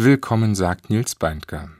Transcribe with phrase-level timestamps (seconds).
[0.00, 1.70] Willkommen, sagt Nils Beindker.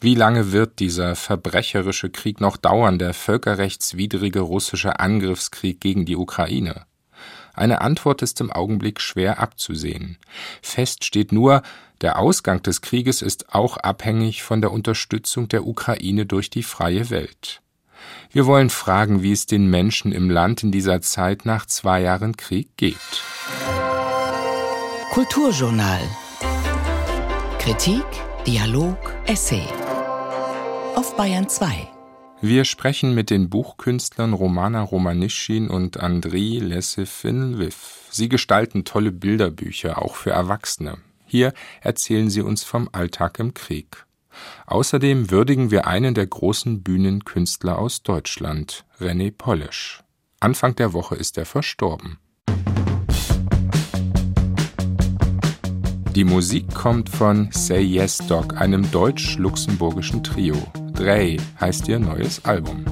[0.00, 6.86] Wie lange wird dieser verbrecherische Krieg noch dauern, der völkerrechtswidrige russische Angriffskrieg gegen die Ukraine?
[7.52, 10.16] Eine Antwort ist im Augenblick schwer abzusehen.
[10.62, 11.60] Fest steht nur,
[12.00, 17.10] der Ausgang des Krieges ist auch abhängig von der Unterstützung der Ukraine durch die freie
[17.10, 17.60] Welt.
[18.30, 22.38] Wir wollen fragen, wie es den Menschen im Land in dieser Zeit nach zwei Jahren
[22.38, 22.96] Krieg geht.
[25.10, 26.00] Kulturjournal
[27.66, 28.04] Kritik,
[28.46, 28.96] Dialog,
[29.26, 29.66] Essay.
[30.94, 31.88] Auf Bayern 2.
[32.40, 38.06] Wir sprechen mit den Buchkünstlern Romana Romanischin und Andriy Lessefin-Lviv.
[38.08, 40.98] Sie gestalten tolle Bilderbücher, auch für Erwachsene.
[41.24, 44.06] Hier erzählen sie uns vom Alltag im Krieg.
[44.66, 50.04] Außerdem würdigen wir einen der großen Bühnenkünstler aus Deutschland, René Polisch.
[50.38, 52.20] Anfang der Woche ist er verstorben.
[56.16, 60.56] Die Musik kommt von Say Yes Dog, einem deutsch-luxemburgischen Trio.
[60.94, 62.86] Drey heißt ihr neues Album.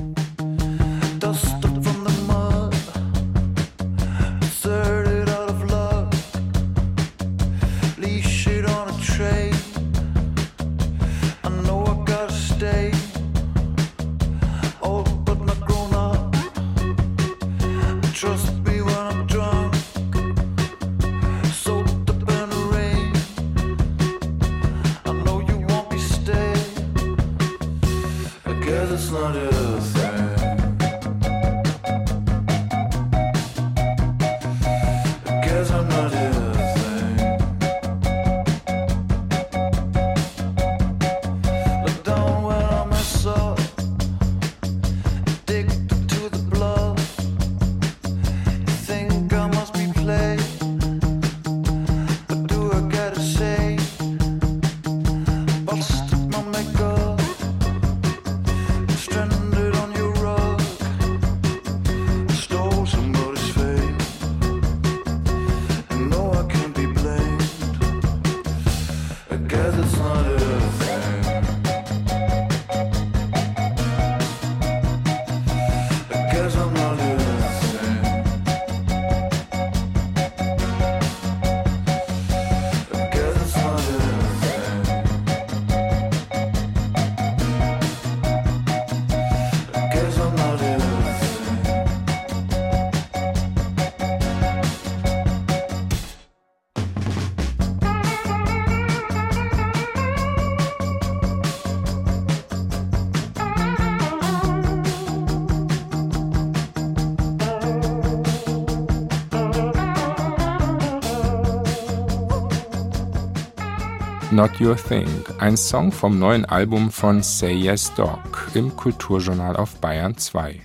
[114.35, 115.07] Not Your Thing,
[115.39, 120.61] ein Song vom neuen Album von Say Yes Dog im Kulturjournal auf Bayern 2.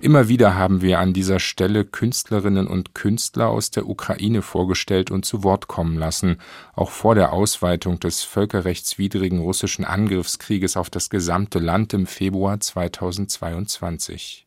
[0.00, 5.24] Immer wieder haben wir an dieser Stelle Künstlerinnen und Künstler aus der Ukraine vorgestellt und
[5.24, 6.38] zu Wort kommen lassen,
[6.74, 14.45] auch vor der Ausweitung des völkerrechtswidrigen russischen Angriffskrieges auf das gesamte Land im Februar 2022.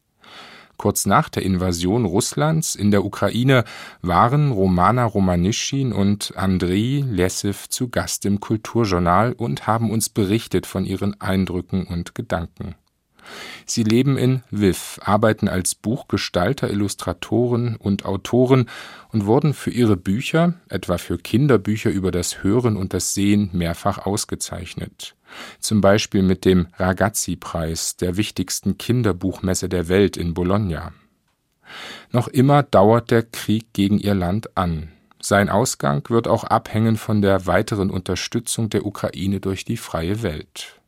[0.79, 3.65] Kurz nach der Invasion Russlands in der Ukraine
[4.01, 10.85] waren Romana Romanischin und Andrei Lessew zu Gast im Kulturjournal und haben uns berichtet von
[10.85, 12.75] ihren Eindrücken und Gedanken.
[13.65, 18.69] Sie leben in Lviv, arbeiten als Buchgestalter, Illustratoren und Autoren
[19.11, 24.05] und wurden für ihre Bücher, etwa für Kinderbücher über das Hören und das Sehen, mehrfach
[24.05, 25.15] ausgezeichnet
[25.59, 30.93] zum Beispiel mit dem Ragazzi-Preis, der wichtigsten Kinderbuchmesse der Welt in Bologna.
[32.11, 34.89] Noch immer dauert der Krieg gegen ihr Land an.
[35.21, 40.78] Sein Ausgang wird auch abhängen von der weiteren Unterstützung der Ukraine durch die freie Welt.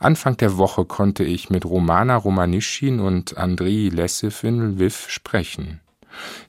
[0.00, 5.80] Anfang der Woche konnte ich mit Romana Romanischin und Andriy Lessev in Lviv sprechen.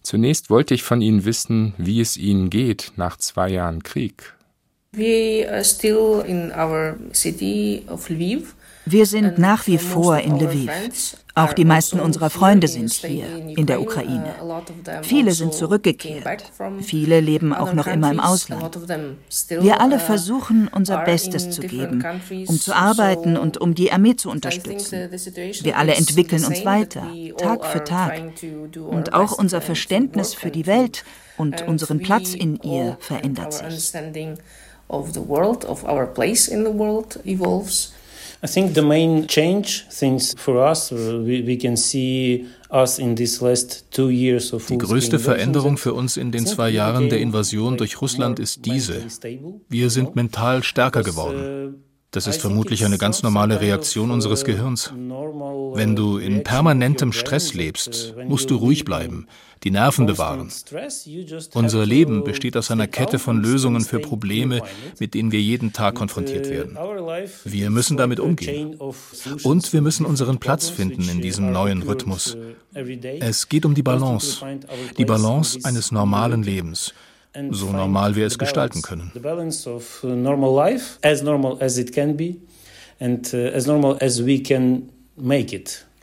[0.02, 4.34] Zunächst wollte ich von ihnen wissen, wie es ihnen geht nach zwei Jahren Krieg.
[4.94, 8.56] We still in our city of Lviv.
[8.86, 10.70] Wir sind nach wie vor in Lviv.
[11.34, 13.26] Auch die meisten also unserer Freunde sind hier
[13.56, 14.36] in der Ukraine.
[15.04, 16.52] Viele sind also zurückgekehrt.
[16.82, 18.78] Viele leben auch noch immer im Ausland.
[19.50, 22.04] Wir alle uh, versuchen, unser Bestes zu geben,
[22.48, 25.10] um zu arbeiten und um die Armee zu unterstützen.
[25.62, 27.08] Wir alle entwickeln uns weiter,
[27.38, 28.22] Tag für Tag.
[28.76, 31.06] Und auch unser Verständnis für die Welt
[31.38, 33.94] und unseren Platz in ihr verändert sich
[38.44, 45.20] I think the main change things for us uh, we, we can see die größte
[45.20, 49.04] Veränderung für uns in den zwei Jahren der Invasion durch Russland ist diese.
[49.68, 51.84] Wir sind mental stärker geworden.
[52.12, 54.92] Das ist vermutlich eine ganz normale Reaktion unseres Gehirns.
[54.94, 59.28] Wenn du in permanentem Stress lebst, musst du ruhig bleiben,
[59.64, 60.52] die Nerven bewahren.
[61.54, 64.62] Unser Leben besteht aus einer Kette von Lösungen für Probleme,
[65.00, 66.78] mit denen wir jeden Tag konfrontiert werden.
[67.46, 68.78] Wir müssen damit umgehen.
[69.44, 72.36] Und wir müssen unseren Platz finden in diesem neuen Rhythmus.
[73.22, 74.46] Es geht um die Balance,
[74.98, 76.94] die Balance eines normalen Lebens
[77.52, 79.12] so normal wir es gestalten können.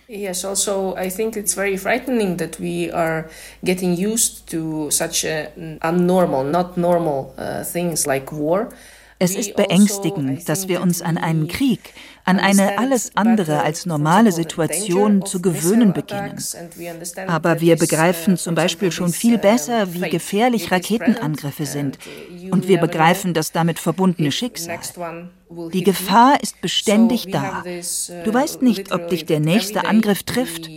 [0.08, 3.28] Yes, also I think it's very frightening that we are
[3.62, 5.50] getting used to such a
[5.82, 8.70] unnormal, not normal uh, things like war.
[9.18, 11.92] Es ist beängstigend, dass wir uns an einen Krieg,
[12.28, 16.36] an eine alles andere als normale Situation zu gewöhnen beginnen.
[17.26, 21.98] Aber wir begreifen zum Beispiel schon viel besser, wie gefährlich Raketenangriffe sind.
[22.50, 24.78] Und wir begreifen das damit verbundene Schicksal.
[25.72, 27.62] Die Gefahr ist beständig da.
[28.24, 30.68] Du weißt nicht, ob dich der nächste Angriff trifft.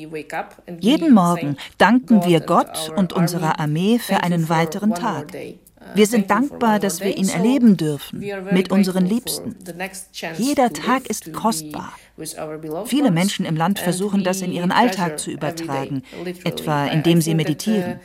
[0.80, 5.34] Jeden Morgen danken wir Gott und unserer Armee für einen weiteren Tag.
[5.94, 9.56] Wir sind dankbar, dass wir ihn erleben dürfen mit unseren Liebsten.
[10.38, 11.94] Jeder Tag ist kostbar.
[12.86, 16.04] Viele Menschen im Land versuchen das in ihren Alltag zu übertragen,
[16.44, 18.00] etwa indem sie meditieren.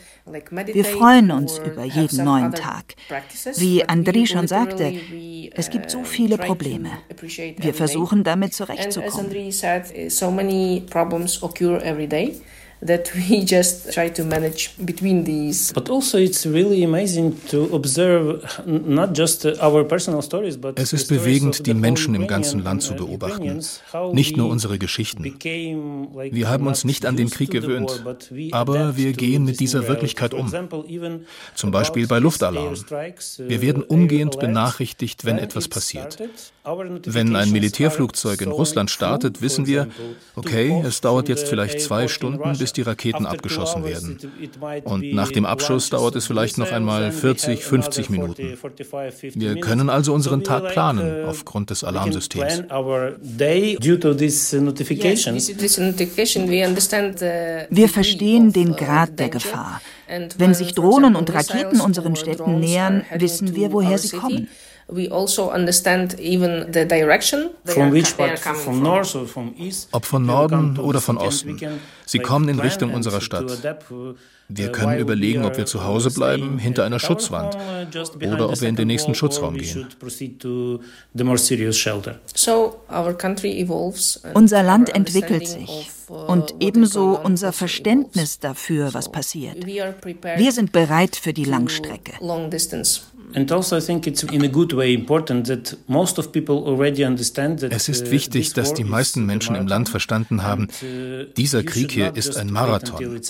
[0.73, 2.95] Wir freuen uns über jeden neuen Tag.
[3.57, 4.93] Wie André schon sagte,
[5.55, 6.91] es gibt so viele Probleme.
[7.59, 9.31] Wir versuchen damit zurechtzukommen
[12.85, 15.73] that we just try to manage between these.
[15.73, 21.09] But also it's really amazing to observe not just our personal stories, but Es ist
[21.09, 23.61] bewegend, die Menschen im ganzen Land zu beobachten,
[24.13, 25.25] nicht nur unsere Geschichten.
[25.35, 28.05] Wir haben uns nicht an den Krieg gewöhnt,
[28.53, 30.53] aber wir gehen mit dieser Wirklichkeit um.
[31.55, 32.75] Zum Beispiel bei Luftalarm.
[33.39, 36.19] Wir werden umgehend benachrichtigt, wenn etwas passiert.
[37.05, 39.89] Wenn ein Militärflugzeug in Russland startet, wissen wir,
[40.35, 44.19] okay, es dauert jetzt vielleicht zwei Stunden, bis die Raketen abgeschossen werden.
[44.85, 48.59] Und nach dem Abschuss dauert es vielleicht noch einmal 40, 50 Minuten.
[49.35, 52.65] Wir können also unseren Tag planen aufgrund des Alarmsystems.
[57.71, 59.81] Wir verstehen den Grad der Gefahr.
[60.39, 64.49] Wenn sich Drohnen und Raketen unseren Städten nähern, wissen wir, woher sie kommen.
[64.89, 67.51] We also understand even the direction.
[67.65, 68.39] From which part?
[68.39, 69.89] From north or from east?
[69.93, 71.59] Ob von Norden oder von Osten.
[72.05, 73.51] Sie kommen in Richtung unserer Stadt.
[74.49, 78.77] Wir können überlegen, ob wir zu Hause bleiben, hinter einer Schutzwand, oder ob wir in
[78.77, 79.89] den nächsten Schutzraum gehen.
[84.35, 89.67] Unser Land entwickelt sich und ebenso unser Verständnis dafür, was passiert.
[89.67, 92.13] Wir sind bereit für die Langstrecke.
[97.73, 101.93] Also es ist wichtig, dass die meisten Menschen im Land verstanden haben, uh, dieser Krieg
[101.93, 103.21] hier ist ein Marathon.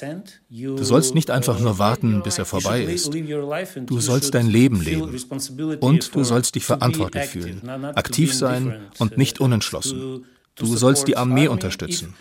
[0.50, 3.12] Du sollst nicht einfach nur warten, bis er vorbei ist.
[3.87, 5.16] Du sollst dein Leben leben.
[5.81, 10.25] Und du sollst dich verantwortlich fühlen, aktiv sein und nicht unentschlossen.
[10.56, 12.14] Du sollst die Armee unterstützen.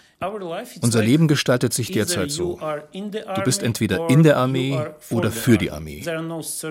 [0.82, 2.58] Unser Leben gestaltet sich derzeit so.
[2.94, 4.80] Du bist entweder in der Armee
[5.10, 6.04] oder für die Armee.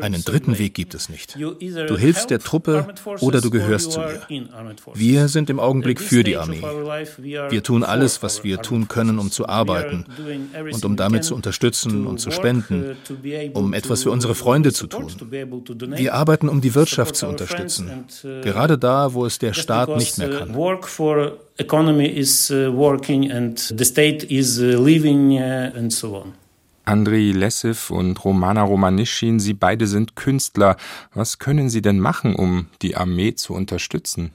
[0.01, 1.37] Einen dritten Weg gibt es nicht.
[1.39, 2.87] Du hilfst der Truppe
[3.21, 4.49] oder du gehörst zu ihr.
[4.95, 6.63] Wir sind im Augenblick für die Armee.
[6.63, 10.07] Wir tun alles, was wir tun können, um zu arbeiten
[10.73, 12.97] und um damit zu unterstützen und zu spenden,
[13.53, 15.13] um etwas für unsere Freunde zu tun.
[15.97, 18.07] Wir arbeiten, um die Wirtschaft zu unterstützen,
[18.43, 20.55] gerade da, wo es der Staat nicht mehr kann
[23.35, 26.35] uh, and the state is uh, living uh, and so on.
[26.87, 30.77] Andrei Lessiv und Romana Romanischin, Sie beide sind Künstler.
[31.15, 34.33] Was können Sie denn machen, um die Armee zu unterstützen?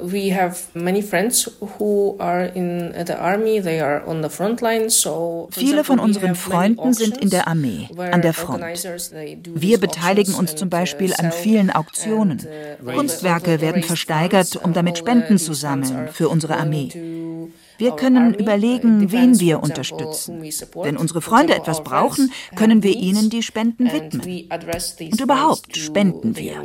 [0.00, 4.90] We have many friends who are in the army, they are on the front line.
[4.90, 8.62] So, Viele von unseren Freunden sind in der Armee, an der Front.
[8.62, 12.40] Wir beteiligen uns zum Beispiel an vielen Auktionen.
[12.80, 16.90] Uh, Kunstwerke werden versteigert, um damit Spenden zu sammeln für unsere Armee.
[17.78, 20.42] Wir können überlegen, wen wir unterstützen.
[20.74, 24.48] Wenn unsere Freunde etwas brauchen, können wir ihnen die Spenden widmen.
[25.12, 26.62] Und überhaupt spenden wir.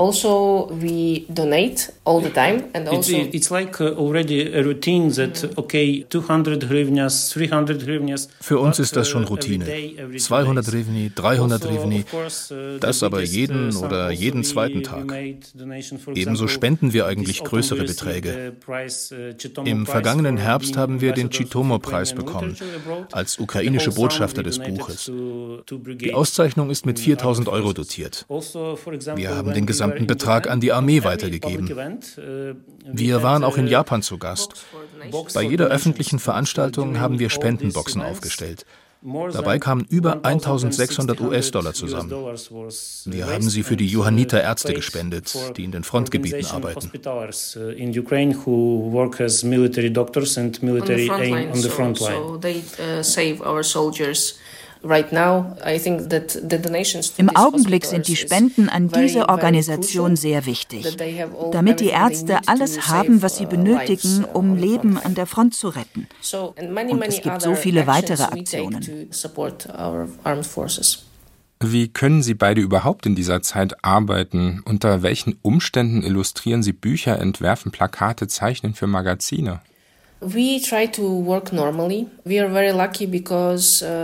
[0.00, 5.10] Also, we donate all the time, and also it's, it's like uh, already a routine
[5.10, 8.30] that okay, 200 hryvnias, 300 hryvnias.
[8.40, 9.66] Für uns ist das schon uh, Routine.
[10.16, 15.12] 200 hryvni, 300 hryvni, uh, das aber jeden oder jeden zweiten Tag.
[16.14, 18.54] Ebenso spenden wir eigentlich größere Beträge.
[19.66, 22.56] Im vergangenen Herbst haben wir den Chitomo-Preis bekommen
[23.12, 25.12] als ukrainische Botschafter des Buches.
[25.74, 28.24] Die Auszeichnung ist mit 4000 Euro dotiert.
[28.30, 31.68] Wir haben den gesamten gesamten Betrag an die Armee weitergegeben.
[32.84, 34.66] Wir waren auch in Japan zu Gast.
[35.34, 38.64] Bei jeder öffentlichen Veranstaltung haben wir Spendenboxen aufgestellt.
[39.02, 42.10] Dabei kamen über 1600 US-Dollar zusammen.
[42.10, 46.90] Wir haben sie für die Johanniter Ärzte gespendet, die in den Frontgebieten arbeiten.
[54.82, 54.96] Im
[57.36, 60.96] Augenblick sind die Spenden an diese Organisation sehr wichtig,
[61.52, 66.08] damit die Ärzte alles haben, was sie benötigen, um Leben an der Front zu retten.
[66.32, 69.10] Und es gibt so viele weitere Aktionen.
[71.62, 74.62] Wie können Sie beide überhaupt in dieser Zeit arbeiten?
[74.64, 79.60] Unter welchen Umständen illustrieren Sie Bücher, entwerfen Plakate, zeichnen für Magazine?
[80.22, 80.26] Uh,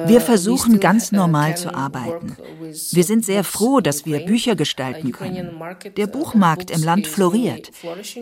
[0.06, 2.36] Wir versuchen ganz uh, normal zu arbeiten.
[2.92, 5.50] Wir sind sehr froh, dass wir Bücher gestalten können.
[5.96, 7.70] Der uh, Buchmarkt im Land floriert.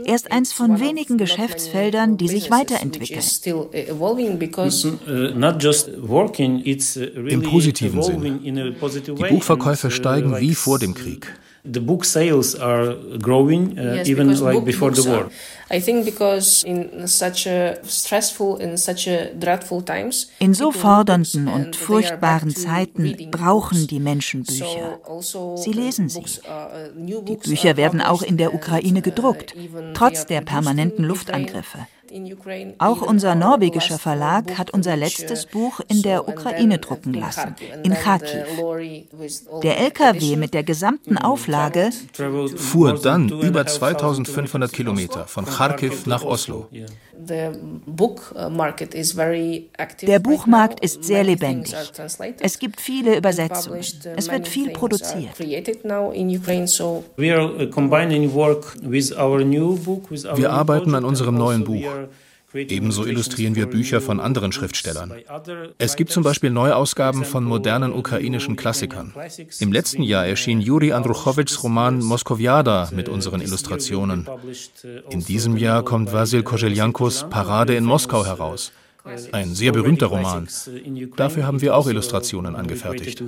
[0.04, 3.22] Er ist eins von wenigen Geschäftsfeldern, die sich weiterentwickeln.
[7.28, 8.40] Im positiven Sinne.
[8.40, 11.32] Die Buchverkäufe steigen wie vor dem Krieg.
[11.64, 15.30] The book sales are growing uh, yes, even like book, before the war.
[15.70, 21.48] I think because in such a stressful in such a dreadful times in so fordernden
[21.48, 25.00] und furchtbaren Zeiten brauchen die Menschen Bücher.
[25.04, 26.24] Also sie lesen sie.
[26.96, 29.54] Die Bücher werden auch in der Ukraine gedruckt,
[29.94, 31.86] trotz der permanenten Luftangriffe.
[32.78, 38.46] Auch unser norwegischer Verlag hat unser letztes Buch in der Ukraine drucken lassen, in Kharkiv.
[39.62, 41.90] Der LKW mit der gesamten Auflage
[42.56, 46.68] fuhr dann über 2500 Kilometer von Kharkiv nach Oslo.
[47.16, 47.52] Der
[47.86, 48.94] Buchmarkt
[50.80, 51.74] ist sehr lebendig.
[52.40, 53.80] Es gibt viele Übersetzungen.
[54.16, 55.38] Es wird viel produziert.
[60.36, 61.84] Wir arbeiten an unserem neuen Buch.
[62.54, 65.12] Ebenso illustrieren wir Bücher von anderen Schriftstellern.
[65.78, 69.12] Es gibt zum Beispiel Neuausgaben von modernen ukrainischen Klassikern.
[69.58, 74.26] Im letzten Jahr erschien Juri Andruchowitschs Roman Moskowiada mit unseren Illustrationen.
[75.10, 78.72] In diesem Jahr kommt Vasil Kozeljankos Parade in Moskau heraus.
[79.32, 80.48] Ein sehr berühmter Roman.
[81.16, 83.20] Dafür haben wir auch Illustrationen angefertigt.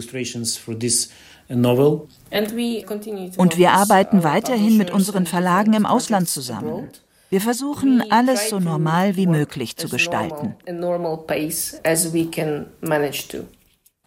[3.37, 6.89] Und wir arbeiten weiterhin mit unseren Verlagen im Ausland zusammen.
[7.29, 10.55] Wir versuchen, alles so normal wie möglich zu gestalten.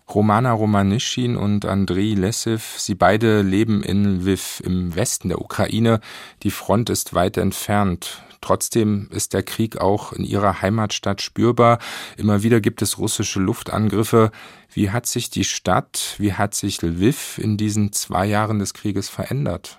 [0.09, 5.99] Romana Romanischin und Andrei Lesev, sie beide leben in Lviv im Westen der Ukraine.
[6.43, 8.23] Die Front ist weit entfernt.
[8.41, 11.79] Trotzdem ist der Krieg auch in ihrer Heimatstadt spürbar.
[12.15, 14.31] Immer wieder gibt es russische Luftangriffe.
[14.73, 19.09] Wie hat sich die Stadt, wie hat sich Lviv in diesen zwei Jahren des Krieges
[19.09, 19.77] verändert?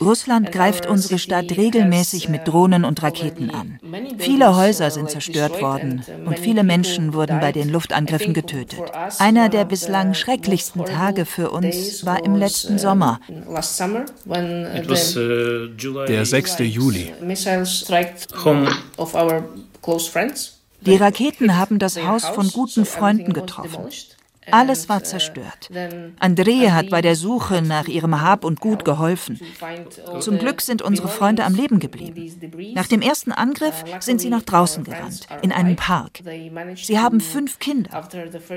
[0.00, 3.80] Russland greift unsere Stadt regelmäßig mit Drohnen und Raketen an.
[4.16, 8.80] Viele Häuser sind zerstört worden und viele Menschen wurden bei den Luftangriffen getötet.
[9.18, 13.20] Einer der bislang schrecklichsten Tage für uns war im letzten uh, Sommer.
[16.08, 16.58] Der 6.
[16.60, 17.12] Juli.
[20.80, 23.90] Die Raketen haben das Haus von guten Freunden getroffen.
[24.50, 25.70] Alles war zerstört.
[26.18, 29.40] Andrea hat bei der Suche nach ihrem Hab und Gut geholfen.
[30.20, 32.52] Zum Glück sind unsere Freunde am Leben geblieben.
[32.74, 36.20] Nach dem ersten Angriff sind sie nach draußen gerannt, in einen Park.
[36.76, 38.08] Sie haben fünf Kinder.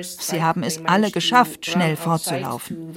[0.02, 2.94] Sie haben es alle geschafft, schnell fortzulaufen.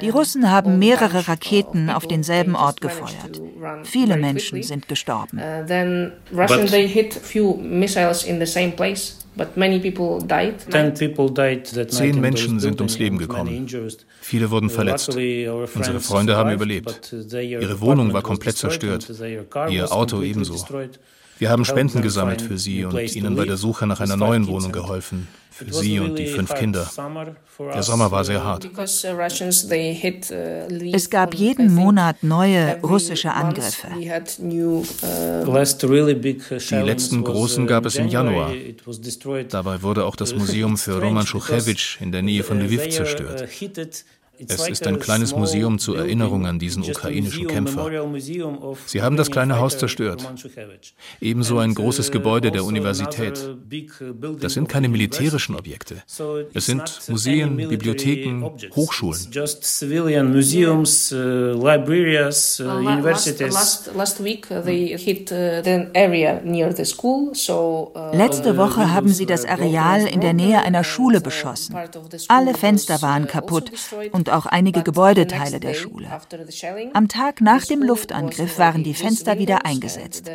[0.00, 3.40] Die Russen haben mehrere Raketen auf denselben Ort gefeuert.
[3.84, 5.40] Viele Menschen sind gestorben.
[11.88, 13.66] Zehn Menschen sind ums Leben gekommen.
[14.20, 15.08] Viele wurden verletzt.
[15.08, 17.12] Unsere Freunde haben überlebt.
[17.32, 19.10] Ihre Wohnung war komplett zerstört.
[19.70, 20.56] Ihr Auto ebenso.
[21.38, 24.72] Wir haben Spenden gesammelt für sie und ihnen bei der Suche nach einer neuen Wohnung
[24.72, 25.28] geholfen.
[25.50, 26.88] Für sie und die fünf Kinder.
[27.58, 28.64] Der Sommer war sehr hart.
[28.64, 28.70] Uh,
[30.92, 33.88] es gab jeden Monat neue russische Angriffe.
[33.88, 34.84] Uh,
[36.70, 38.52] die letzten großen gab es im Januar.
[39.48, 43.48] Dabei wurde auch das Museum für Roman Schuchewitsch in der Nähe von Lviv zerstört.
[44.46, 47.90] Es ist ein kleines Museum zur Erinnerung an diesen ukrainischen Kämpfer.
[48.86, 50.24] Sie haben das kleine Haus zerstört.
[51.20, 53.48] Ebenso ein großes Gebäude der Universität.
[54.40, 56.02] Das sind keine militärischen Objekte.
[56.54, 59.20] Es sind Museen, Bibliotheken, Hochschulen.
[68.12, 71.76] Letzte Woche haben sie das Areal in der Nähe einer Schule beschossen.
[72.28, 73.72] Alle Fenster waren kaputt
[74.12, 76.08] und auch einige Gebäudeteile der Schule.
[76.94, 80.30] Am Tag nach dem Luftangriff waren die Fenster wieder eingesetzt.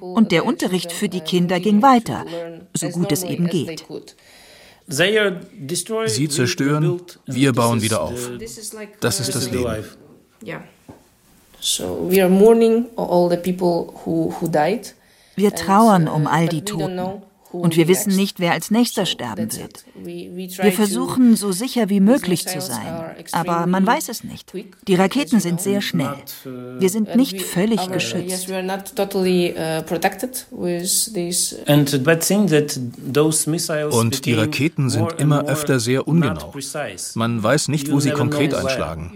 [0.00, 2.24] Und der Unterricht für die Kinder ging weiter,
[2.74, 3.84] so gut es eben geht.
[4.86, 8.30] Sie zerstören, wir bauen wieder auf.
[9.00, 9.84] Das ist das Leben.
[15.36, 17.22] Wir trauern um all die Toten.
[17.62, 19.84] Und wir wissen nicht, wer als nächster sterben wird.
[19.94, 24.52] Wir versuchen, so sicher wie möglich zu sein, aber man weiß es nicht.
[24.88, 26.14] Die Raketen sind sehr schnell.
[26.44, 28.50] Wir sind nicht völlig geschützt.
[33.90, 36.52] Und die Raketen sind immer öfter sehr ungenau.
[37.14, 39.12] Man weiß nicht, wo sie konkret einschlagen.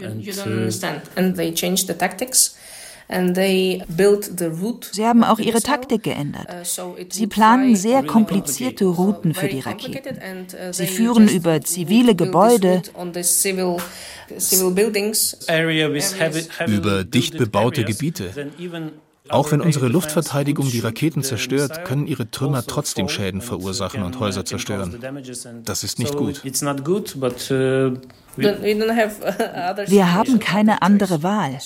[3.09, 6.47] Sie haben auch ihre Taktik geändert.
[6.79, 10.17] Uh, Sie planen sehr komplizierte Routen für die Raketen.
[10.17, 12.83] Uh, Sie führen über zivile Gebäude,
[16.67, 18.51] über dicht bebaute Gebiete.
[19.31, 24.45] Auch wenn unsere Luftverteidigung die Raketen zerstört, können ihre Trümmer trotzdem Schäden verursachen und Häuser
[24.45, 24.99] zerstören.
[25.65, 26.43] Das ist nicht gut.
[26.45, 26.51] Uh,
[28.39, 31.59] Wir haben keine andere Wahl.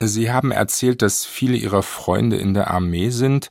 [0.00, 3.50] Sie haben erzählt, dass viele Ihrer Freunde in der Armee sind.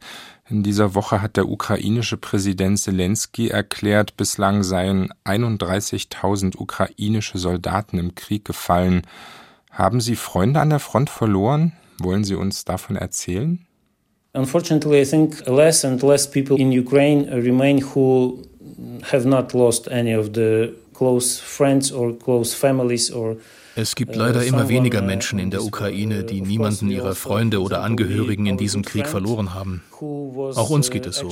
[0.50, 8.14] In dieser Woche hat der ukrainische Präsident Zelensky erklärt, bislang seien 31.000 ukrainische Soldaten im
[8.14, 9.04] Krieg gefallen.
[9.72, 11.74] Haben Sie Freunde an der Front verloren?
[12.00, 13.66] Wollen Sie uns davon erzählen?
[14.34, 18.40] Unfortunately, I think less and less people in Ukraine remain who
[19.12, 23.38] have not lost any of the close friends or close families or
[23.76, 28.46] es gibt leider immer weniger Menschen in der Ukraine, die niemanden ihrer Freunde oder Angehörigen
[28.46, 29.84] in diesem Krieg verloren haben.
[29.92, 31.30] Auch uns geht es so.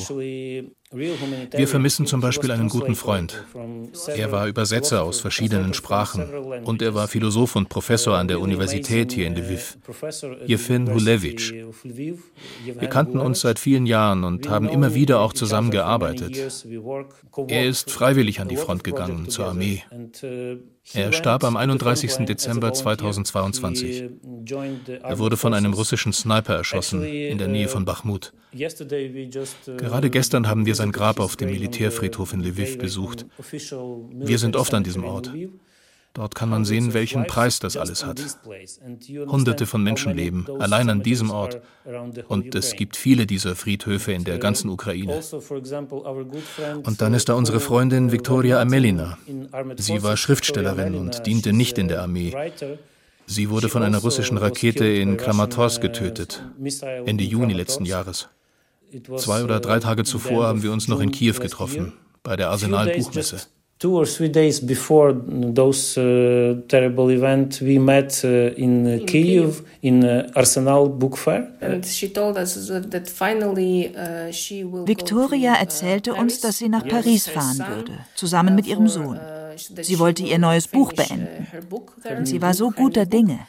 [0.94, 3.46] Wir vermissen zum Beispiel einen guten Freund.
[4.14, 6.24] Er war Übersetzer aus verschiedenen Sprachen
[6.66, 9.78] und er war Philosoph und Professor an der Universität hier in Lviv,
[10.46, 11.54] Jefin Hulevich.
[11.84, 16.68] Wir kannten uns seit vielen Jahren und haben immer wieder auch zusammengearbeitet.
[17.48, 19.84] Er ist freiwillig an die Front gegangen, zur Armee.
[20.94, 22.26] Er starb am 31.
[22.26, 24.10] Dezember 2022.
[25.04, 28.34] Er wurde von einem russischen Sniper erschossen in der Nähe von Bachmut.
[29.78, 33.26] Gerade gestern haben wir sein Grab auf dem Militärfriedhof in Lviv besucht.
[34.12, 35.32] Wir sind oft an diesem Ort.
[36.14, 38.20] Dort kann man sehen, welchen Preis das alles hat.
[39.28, 41.62] Hunderte von Menschenleben allein an diesem Ort.
[42.28, 45.22] Und es gibt viele dieser Friedhöfe in der ganzen Ukraine.
[46.84, 49.18] Und dann ist da unsere Freundin Viktoria Amelina.
[49.78, 52.36] Sie war Schriftstellerin und diente nicht in der Armee.
[53.28, 56.44] Sie wurde von einer russischen Rakete in Kramatorsk getötet,
[57.06, 58.28] Ende Juni letzten Jahres.
[59.18, 63.38] Zwei oder drei Tage zuvor haben wir uns noch in Kiew getroffen, bei der Arsenal-Buchmesse.
[63.80, 65.12] Two or three days before
[65.56, 71.48] those uh, terrible event, we met in, in Kiev, in Arsenal Book Fair.
[71.62, 73.92] And she told us that finally
[74.32, 78.88] she will Victoria uh, erzählte uns, dass sie nach Paris fahren würde, zusammen mit ihrem
[78.88, 79.18] Sohn.
[79.18, 81.48] Uh, sie wollte ihr neues Buch beenden.
[82.16, 83.40] Und sie war so guter Dinge.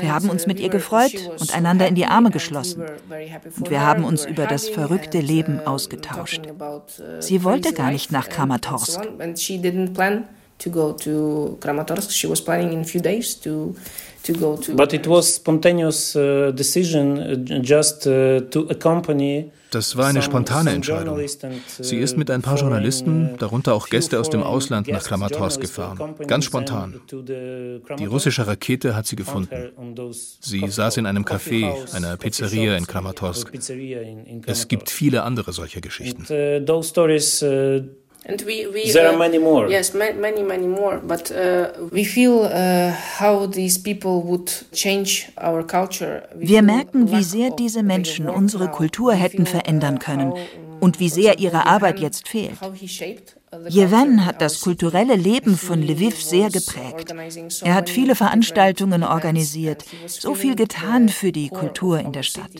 [0.00, 2.82] Wir haben uns mit ihr gefreut und einander in die Arme geschlossen.
[3.58, 6.42] Und wir haben uns über das verrückte Leben ausgetauscht.
[7.20, 9.00] Sie wollte gar nicht nach Kramatorsk.
[10.58, 12.10] to go to Kramatorsk.
[12.10, 13.74] She was planning in a few days to
[14.22, 14.74] to go to.
[14.74, 20.70] But it was spontaneous uh, decision uh, just uh, to accompany das war eine spontane
[20.70, 21.20] Entscheidung.
[21.66, 26.14] Sie ist mit ein paar Journalisten, darunter auch Gäste aus dem Ausland, nach Kramatorsk gefahren.
[26.26, 27.00] Ganz spontan.
[27.12, 29.72] Die russische Rakete hat sie gefunden.
[30.40, 33.52] Sie saß in einem Café, einer Pizzeria in Kramatorsk.
[34.46, 36.24] Es gibt viele andere solche Geschichten.
[38.26, 39.68] And we, we, there are many more.
[39.68, 40.98] Yes, many, many more.
[40.98, 46.22] But uh, we feel uh, how these people would change our culture.
[46.34, 50.32] We Wir merken, wie sehr diese Menschen unsere Kultur hätten verändern können
[50.80, 52.54] und wie sehr ihre Arbeit jetzt fehlt.
[53.68, 57.14] Jeven hat das kulturelle Leben von Lviv sehr geprägt.
[57.62, 62.50] Er hat viele Veranstaltungen organisiert, so viel getan für die Kultur in der Stadt.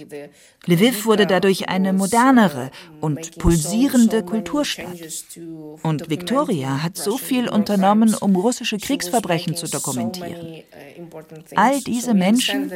[0.67, 4.99] Lviv wurde dadurch eine modernere und pulsierende Kulturstadt.
[5.83, 10.63] Und Victoria hat so viel unternommen, um russische Kriegsverbrechen zu dokumentieren.
[11.55, 12.73] All diese Menschen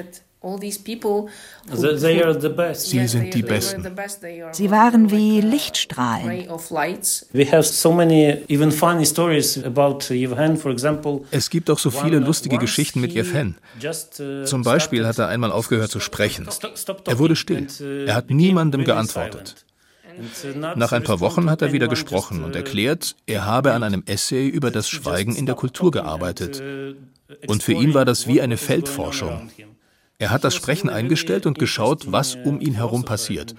[2.74, 3.96] Sie sind die Besten.
[4.52, 6.48] Sie waren wie Lichtstrahlen.
[11.30, 13.56] Es gibt auch so viele lustige Geschichten mit Yevhen.
[14.20, 16.48] Uh, Zum Beispiel hat er einmal aufgehört zu sprechen.
[17.06, 17.66] Er wurde still.
[17.80, 19.64] Uh, er hat niemandem geantwortet.
[20.44, 24.04] Uh, Nach ein paar Wochen hat er wieder gesprochen und erklärt, er habe an einem
[24.06, 26.62] Essay über das Schweigen in der Kultur gearbeitet.
[27.46, 29.50] Und für ihn war das wie eine Feldforschung.
[30.18, 33.54] Er hat das Sprechen eingestellt und geschaut, was um ihn herum passiert.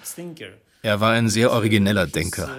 [0.82, 2.50] Er war ein sehr origineller Denker.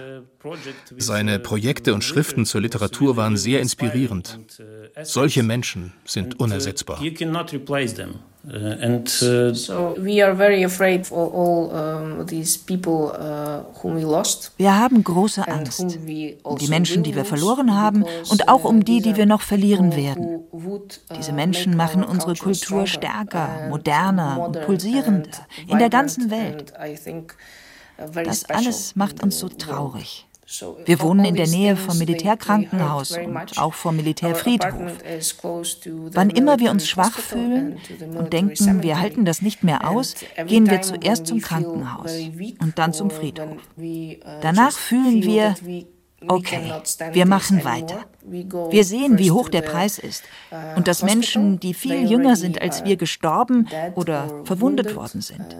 [0.97, 4.39] Seine Projekte und Schriften zur Literatur waren sehr inspirierend.
[5.03, 6.99] Solche Menschen sind unersetzbar.
[8.43, 9.95] Uh, and uh, uh.
[14.57, 18.83] Wir haben große Angst um die also Menschen, die wir verloren haben und auch um
[18.83, 20.39] die, die wir noch verlieren werden.
[21.15, 25.29] Diese Menschen machen unsere Kultur stärker, moderner und pulsierender
[25.67, 26.73] in der ganzen Welt.
[28.25, 30.25] Das alles macht uns so traurig.
[30.85, 34.73] Wir wohnen in der Nähe vom Militärkrankenhaus und auch vom Militärfriedhof.
[36.13, 37.77] Wann immer wir uns schwach fühlen
[38.17, 40.15] und denken, wir halten das nicht mehr aus,
[40.47, 42.11] gehen wir zuerst zum Krankenhaus
[42.59, 43.57] und dann zum Friedhof.
[44.41, 45.55] Danach fühlen wir,
[46.27, 46.71] Okay,
[47.13, 48.05] wir machen weiter.
[48.23, 50.23] Wir sehen, wie hoch der Preis ist
[50.75, 55.55] und dass Menschen, die viel jünger sind als wir, gestorben oder verwundet worden sind.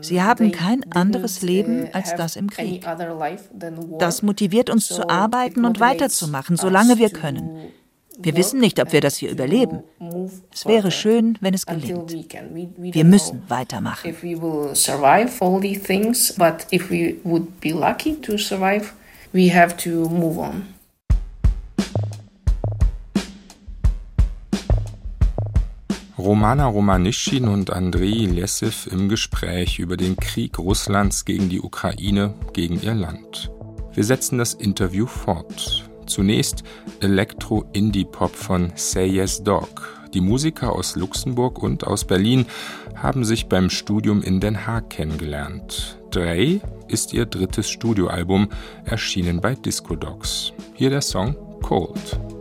[0.00, 2.86] Sie haben kein anderes Leben als das im Krieg.
[3.98, 7.72] Das motiviert uns zu arbeiten und weiterzumachen, solange wir können.
[8.16, 9.82] Wir wissen nicht, ob wir das hier überleben.
[10.52, 12.14] Es wäre schön, wenn es gelingt.
[12.78, 14.14] Wir müssen weitermachen.
[19.34, 20.62] We have to move on.
[26.16, 32.80] Romana Romanischin und Andrei Lessev im Gespräch über den Krieg Russlands gegen die Ukraine, gegen
[32.80, 33.50] ihr Land.
[33.92, 35.90] Wir setzen das Interview fort.
[36.06, 36.62] Zunächst
[37.00, 40.06] Elektro-Indie-Pop von Say Yes Dog.
[40.14, 42.46] Die Musiker aus Luxemburg und aus Berlin
[42.94, 45.98] haben sich beim Studium in Den Haag kennengelernt.
[46.14, 48.48] Drey ist ihr drittes Studioalbum,
[48.84, 50.52] erschienen bei Disco Dogs.
[50.74, 52.33] Hier der Song Cold.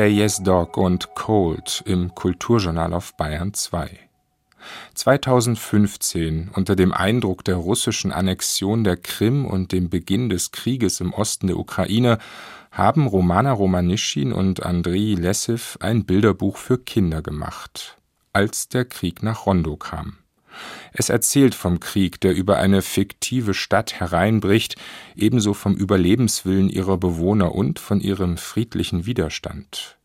[0.00, 3.98] Say Yes Dog und Cold im Kulturjournal auf Bayern 2.
[4.94, 11.12] 2015, unter dem Eindruck der russischen Annexion der Krim und dem Beginn des Krieges im
[11.12, 12.16] Osten der Ukraine,
[12.70, 17.98] haben Romana Romanischin und Andrei Lessev ein Bilderbuch für Kinder gemacht,
[18.32, 20.19] als der Krieg nach Rondo kam.
[20.92, 24.76] Es erzählt vom Krieg, der über eine fiktive Stadt hereinbricht,
[25.14, 29.96] ebenso vom Überlebenswillen ihrer Bewohner und von ihrem friedlichen Widerstand.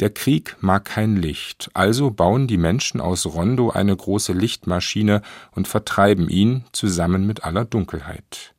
[0.00, 5.22] Der Krieg mag kein Licht, also bauen die Menschen aus Rondo eine große Lichtmaschine
[5.52, 8.54] und vertreiben ihn zusammen mit aller Dunkelheit.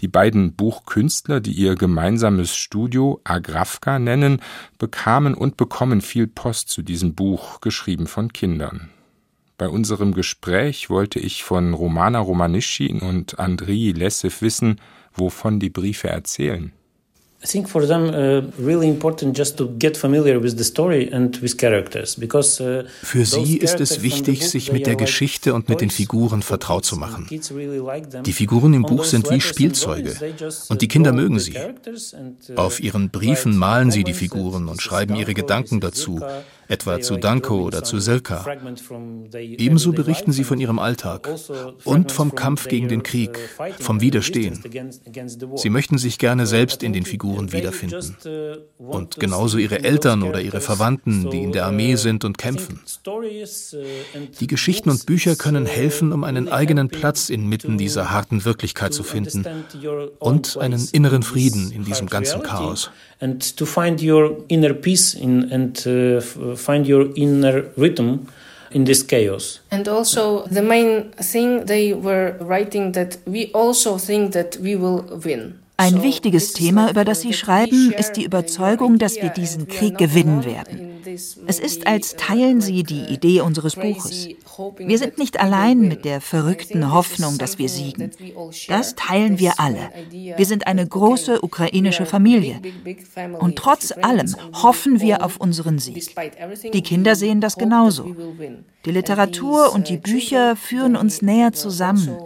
[0.00, 4.42] Die beiden Buchkünstler, die ihr gemeinsames Studio Agravka nennen,
[4.78, 8.90] bekamen und bekommen viel Post zu diesem Buch, geschrieben von Kindern.
[9.58, 14.80] Bei unserem Gespräch wollte ich von Romana Romanischin und Andrii Lessev wissen,
[15.14, 16.72] wovon die Briefe erzählen.
[17.42, 21.40] I think for them uh, really important just to get familiar with the story and
[21.42, 25.80] with characters because uh, Für sie ist es wichtig, sich mit der Geschichte und mit
[25.80, 27.26] den Figuren vertraut zu machen.
[27.30, 30.14] Die Figuren im Buch sind wie Spielzeuge
[30.70, 31.54] und die Kinder mögen sie.
[31.56, 36.20] Uh, Auf ihren Briefen malen sie die Figuren und schreiben ihre Gedanken dazu
[36.68, 38.44] etwa zu Danko oder zu Silka.
[39.34, 41.28] Ebenso berichten sie von ihrem Alltag
[41.84, 43.38] und vom Kampf gegen den Krieg,
[43.80, 44.62] vom Widerstehen.
[45.56, 48.16] Sie möchten sich gerne selbst in den Figuren wiederfinden.
[48.78, 52.80] Und genauso ihre Eltern oder ihre Verwandten, die in der Armee sind und kämpfen.
[54.40, 59.02] Die Geschichten und Bücher können helfen, um einen eigenen Platz inmitten dieser harten Wirklichkeit zu
[59.02, 59.44] finden
[60.18, 62.90] und einen inneren Frieden in diesem ganzen Chaos.
[66.56, 68.28] Find your inner rhythm
[68.70, 69.60] in this chaos.
[69.70, 75.02] And also, the main thing they were writing that we also think that we will
[75.24, 75.58] win.
[75.78, 80.44] Ein wichtiges Thema, über das Sie schreiben, ist die Überzeugung, dass wir diesen Krieg gewinnen
[80.44, 80.92] werden.
[81.46, 84.28] Es ist, als teilen Sie die Idee unseres Buches.
[84.78, 88.10] Wir sind nicht allein mit der verrückten Hoffnung, dass wir siegen.
[88.68, 89.90] Das teilen wir alle.
[90.10, 92.60] Wir sind eine große ukrainische Familie.
[93.38, 96.14] Und trotz allem hoffen wir auf unseren Sieg.
[96.72, 98.16] Die Kinder sehen das genauso.
[98.84, 102.16] Die Literatur und die Bücher führen uns näher zusammen.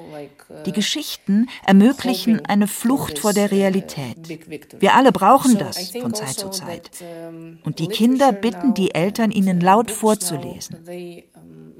[0.67, 4.17] Die Geschichten ermöglichen eine Flucht vor der Realität.
[4.81, 6.91] Wir alle brauchen das von Zeit zu Zeit.
[7.65, 10.85] Und die Kinder bitten die Eltern, ihnen laut vorzulesen.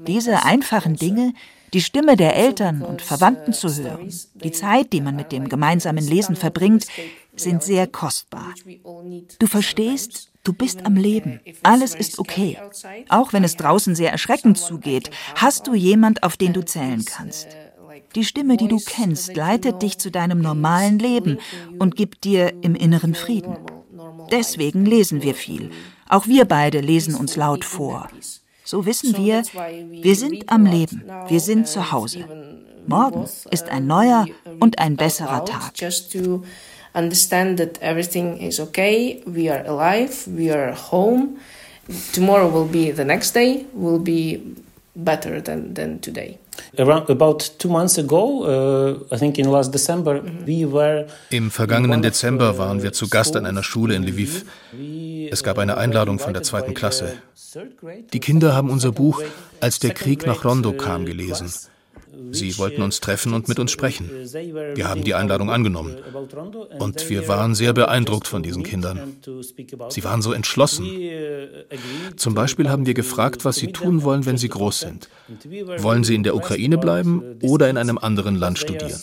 [0.07, 1.33] Diese einfachen Dinge,
[1.73, 6.05] die Stimme der Eltern und Verwandten zu hören, die Zeit, die man mit dem gemeinsamen
[6.05, 6.87] Lesen verbringt,
[7.35, 8.53] sind sehr kostbar.
[9.39, 11.39] Du verstehst, Du bist am Leben.
[11.61, 12.57] Alles ist okay.
[13.09, 17.47] Auch wenn es draußen sehr erschreckend zugeht, hast du jemand, auf den du zählen kannst.
[18.15, 21.37] Die Stimme, die du kennst, leitet dich zu deinem normalen Leben
[21.79, 23.57] und gibt dir im Inneren Frieden.
[24.31, 25.71] Deswegen lesen wir viel.
[26.09, 28.09] Auch wir beide lesen uns laut vor.
[28.63, 29.43] So wissen wir,
[29.89, 32.25] wir sind am Leben, wir sind zu Hause.
[32.87, 34.25] Morgen ist ein neuer
[34.59, 35.73] und ein besserer Tag.
[36.93, 41.37] Understand that everything is okay, we are alive, we are home.
[42.11, 44.41] Tomorrow will be the next day, will be
[44.93, 46.37] better than, than today.
[46.77, 50.45] Around about two months ago, uh, I think in last December, mhm.
[50.45, 54.45] we were Im vergangenen Dezember waren wir zu Gast an einer Schule in Lviv.
[55.29, 57.13] Es gab eine Einladung von der zweiten Klasse.
[58.13, 59.21] Die Kinder haben unser Buch
[59.59, 61.51] Als der Krieg nach Rondo kam gelesen.
[62.31, 64.09] Sie wollten uns treffen und mit uns sprechen.
[64.09, 65.95] Wir haben die Einladung angenommen.
[66.79, 69.17] Und wir waren sehr beeindruckt von diesen Kindern.
[69.89, 70.87] Sie waren so entschlossen.
[72.15, 75.09] Zum Beispiel haben wir gefragt, was sie tun wollen, wenn sie groß sind.
[75.77, 78.99] Wollen sie in der Ukraine bleiben oder in einem anderen Land studieren?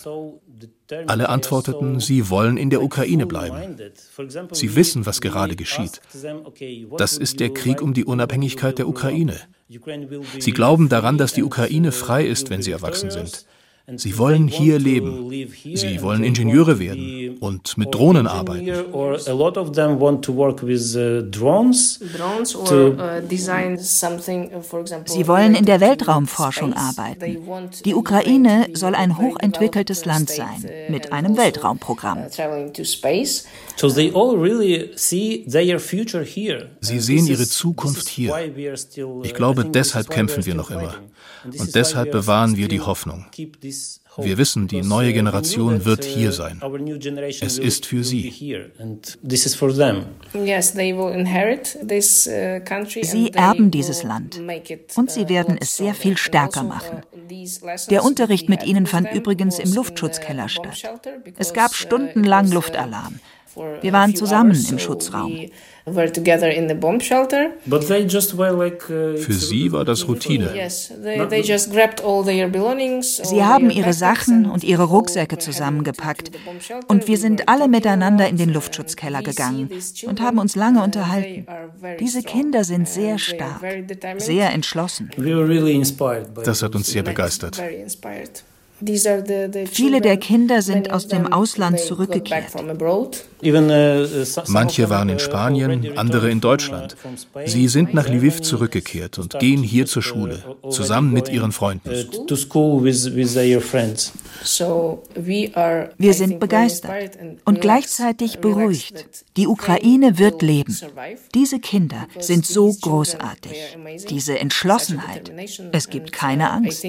[1.06, 3.76] Alle antworteten, sie wollen in der Ukraine bleiben.
[4.52, 6.00] Sie wissen, was gerade geschieht.
[6.96, 9.38] Das ist der Krieg um die Unabhängigkeit der Ukraine.
[10.38, 13.46] Sie glauben daran, dass die Ukraine frei ist, wenn sie erwachsen sind.
[13.96, 15.30] Sie wollen hier leben.
[15.74, 18.68] Sie wollen Ingenieure werden und mit Drohnen arbeiten.
[18.92, 19.16] Uh,
[25.04, 27.38] Sie wollen in der Weltraumforschung arbeiten.
[27.84, 32.26] Die Ukraine soll ein hochentwickeltes Land sein mit einem Weltraumprogramm.
[36.80, 38.34] Sie sehen ihre Zukunft hier.
[39.22, 40.94] Ich glaube, deshalb kämpfen wir noch immer.
[41.44, 43.26] Und deshalb bewahren wir die Hoffnung.
[44.18, 46.60] Wir wissen, die neue Generation wird hier sein.
[47.40, 48.30] Es ist für sie.
[53.02, 54.40] Sie erben dieses Land
[54.96, 57.02] und sie werden es sehr viel stärker machen.
[57.90, 60.82] Der Unterricht mit ihnen fand übrigens im Luftschutzkeller statt.
[61.36, 63.20] Es gab stundenlang Luftalarm.
[63.80, 65.32] Wir waren zusammen im Schutzraum.
[65.86, 65.94] Uh,
[69.16, 70.50] Für sie war das Routine.
[73.08, 76.30] Sie haben ihre Sachen und ihre Rucksäcke zusammengepackt.
[76.88, 79.70] Und wir sind alle miteinander in den Luftschutzkeller gegangen
[80.06, 81.46] und haben uns lange unterhalten.
[82.00, 83.62] Diese Kinder sind sehr stark,
[84.18, 85.10] sehr entschlossen.
[86.44, 87.62] Das hat uns sehr begeistert.
[89.70, 92.54] Viele der Kinder sind aus dem Ausland zurückgekehrt.
[94.46, 96.96] Manche waren in Spanien, andere in Deutschland.
[97.46, 101.90] Sie sind nach Lviv zurückgekehrt und gehen hier zur Schule, zusammen mit ihren Freunden.
[105.98, 109.06] Wir sind begeistert und gleichzeitig beruhigt.
[109.36, 110.76] Die Ukraine wird leben.
[111.34, 113.76] Diese Kinder sind so großartig.
[114.08, 115.32] Diese Entschlossenheit.
[115.72, 116.86] Es gibt keine Angst.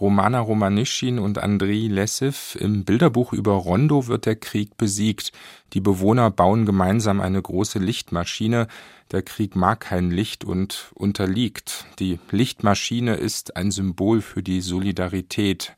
[0.00, 2.56] Romana Romanischin und Andrei Lessiv.
[2.60, 5.30] Im Bilderbuch über Rondo wird der Krieg besiegt.
[5.72, 8.66] Die Bewohner bauen gemeinsam eine große Lichtmaschine.
[9.12, 11.86] Der Krieg mag kein Licht und unterliegt.
[12.00, 15.76] Die Lichtmaschine ist ein Symbol für die Solidarität.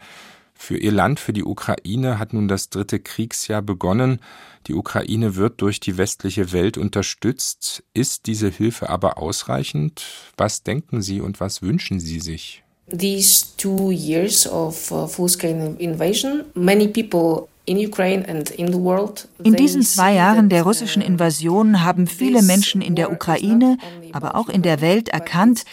[0.54, 4.20] Für ihr Land, für die Ukraine hat nun das dritte Kriegsjahr begonnen.
[4.66, 7.84] Die Ukraine wird durch die westliche Welt unterstützt.
[7.92, 10.32] Ist diese Hilfe aber ausreichend?
[10.38, 12.64] Was denken Sie und was wünschen Sie sich?
[12.88, 21.02] These two years of uh, full-scale invasion, many people in diesen zwei Jahren der russischen
[21.02, 23.76] uh, Invasion haben viele Menschen in der Ukraine,
[24.12, 25.64] aber auch in der Welt erkannt,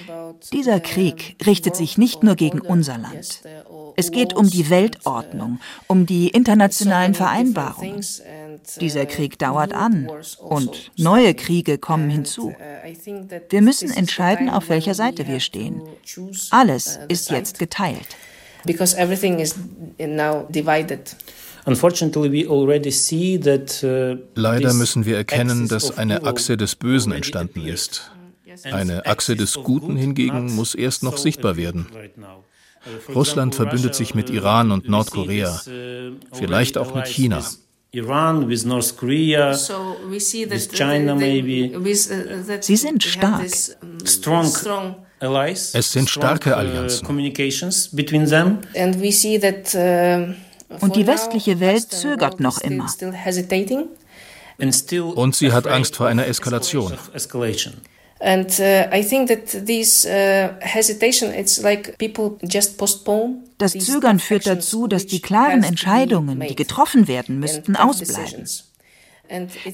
[0.51, 3.41] dieser Krieg richtet sich nicht nur gegen unser Land.
[3.95, 8.03] Es geht um die Weltordnung, um die internationalen Vereinbarungen.
[8.81, 12.55] Dieser Krieg dauert an und neue Kriege kommen hinzu.
[13.49, 15.81] Wir müssen entscheiden, auf welcher Seite wir stehen.
[16.49, 18.07] Alles ist jetzt geteilt.
[18.65, 19.55] Because everything is
[19.99, 21.15] now divided.
[21.65, 21.71] Uh,
[24.35, 28.11] Leider müssen wir erkennen, dass eine Achse des Bösen entstanden ist.
[28.63, 31.87] Eine Achse des Guten hingegen muss erst noch sichtbar werden.
[33.15, 35.61] Russland verbündet sich mit Iran und Nordkorea,
[36.33, 37.43] vielleicht auch mit China.
[37.95, 41.71] Iran, with North Korea, so we see that with China maybe.
[41.75, 43.43] With, uh, Sie sind stark.
[43.43, 45.75] This, um, strong, strong allies.
[45.75, 47.05] Es sind starke uh, Allianzen.
[47.05, 48.57] communications between them.
[48.75, 50.33] And we see that, uh,
[50.81, 52.87] Und die westliche Welt zögert noch immer.
[55.15, 56.93] Und sie hat Angst vor einer Eskalation.
[58.19, 63.43] And uh, I think that this uh, hesitation, it's like people just postpone.
[63.57, 68.47] Das Zögern führt dazu, dass die klaren Entscheidungen, die getroffen werden müssten, ausbleiben.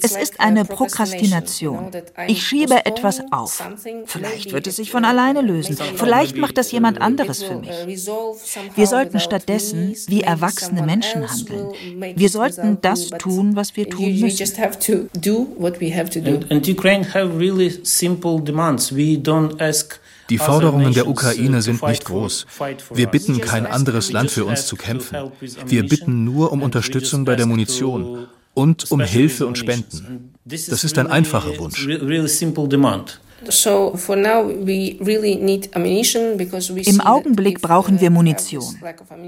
[0.02, 1.92] Es ist eine Prokrastination.
[2.28, 3.62] Ich schiebe etwas auf.
[4.06, 5.78] Vielleicht wird es sich von alleine lösen.
[5.96, 7.70] Vielleicht macht das jemand anderes für mich.
[8.76, 11.74] Wir sollten stattdessen wie erwachsene Menschen handeln.
[12.16, 14.46] Wir sollten das tun, was wir tun müssen.
[20.30, 22.46] Die Forderungen der Ukraine sind nicht groß.
[22.94, 25.32] Wir bitten kein anderes Land für uns zu kämpfen.
[25.66, 30.34] Wir bitten nur um Unterstützung bei der Munition und um Hilfe und Spenden.
[30.46, 31.88] Das ist ein einfacher Wunsch.
[36.86, 38.76] Im Augenblick brauchen wir Munition.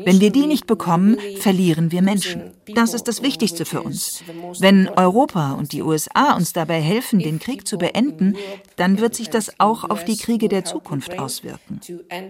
[0.04, 2.52] Wenn wir die nicht bekommen, verlieren wir Menschen.
[2.76, 4.24] Das ist das Wichtigste für uns.
[4.60, 8.36] Wenn Europa und die USA uns dabei helfen, den Krieg zu beenden,
[8.76, 11.82] dann wird sich das auch auf die Kriege der Zukunft auswirken.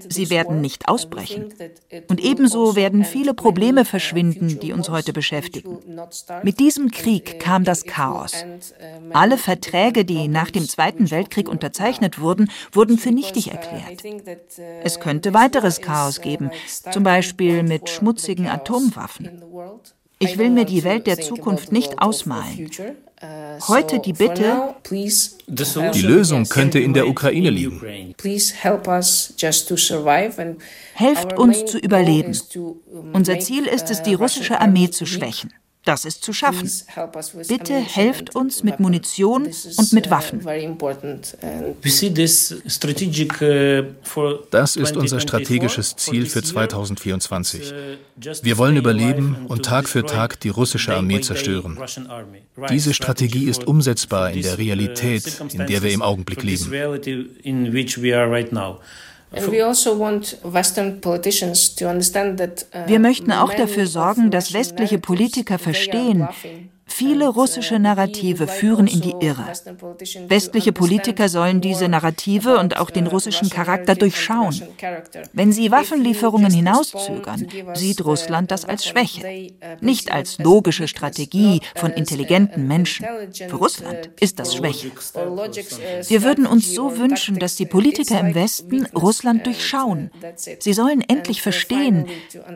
[0.09, 1.53] Sie werden nicht ausbrechen.
[2.07, 5.79] Und ebenso werden viele Probleme verschwinden, die uns heute beschäftigen.
[6.43, 8.33] Mit diesem Krieg kam das Chaos.
[9.13, 14.03] Alle Verträge, die nach dem Zweiten Weltkrieg unter unterzeichnet wurden, wurden für nichtig erklärt.
[14.84, 16.51] Es könnte weiteres Chaos geben,
[16.91, 19.41] zum Beispiel mit schmutzigen Atomwaffen.
[20.19, 22.69] Ich will mir die Welt der Zukunft nicht ausmalen.
[23.67, 28.13] Heute die Bitte, die Lösung könnte in der Ukraine liegen.
[30.93, 32.38] Helft uns zu überleben.
[33.13, 35.53] Unser Ziel ist es, die russische Armee zu schwächen.
[35.84, 36.69] Das ist zu schaffen.
[37.47, 40.41] Bitte helft uns mit Munition und mit Waffen.
[44.51, 47.73] Das ist unser strategisches Ziel für 2024.
[48.43, 51.79] Wir wollen überleben und Tag für Tag die russische Armee zerstören.
[52.69, 56.71] Diese Strategie ist umsetzbar in der Realität, in der wir im Augenblick leben.
[59.32, 59.47] Also
[62.75, 66.27] uh, Wir möchten auch dafür sorgen, dass westliche Politiker verstehen,
[66.93, 69.47] Viele russische Narrative führen in die Irre.
[70.27, 74.61] Westliche Politiker sollen diese Narrative und auch den russischen Charakter durchschauen.
[75.31, 82.67] Wenn sie Waffenlieferungen hinauszögern, sieht Russland das als Schwäche, nicht als logische Strategie von intelligenten
[82.67, 83.05] Menschen.
[83.33, 84.91] Für Russland ist das Schwäche.
[86.07, 90.11] Wir würden uns so wünschen, dass die Politiker im Westen Russland durchschauen.
[90.59, 92.07] Sie sollen endlich verstehen,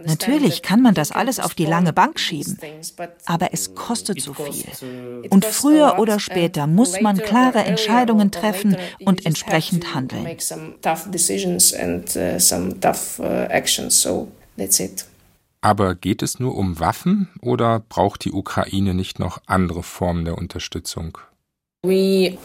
[0.05, 2.57] natürlich kann man das alles auf die lange Bank schieben,
[3.25, 4.65] aber es kostet so viel.
[5.29, 10.27] Und früher oder später muss man klare Entscheidungen treffen und entsprechend handeln.
[15.61, 20.37] Aber geht es nur um Waffen oder braucht die Ukraine nicht noch andere Formen der
[20.37, 21.17] Unterstützung?
[21.83, 22.37] Wir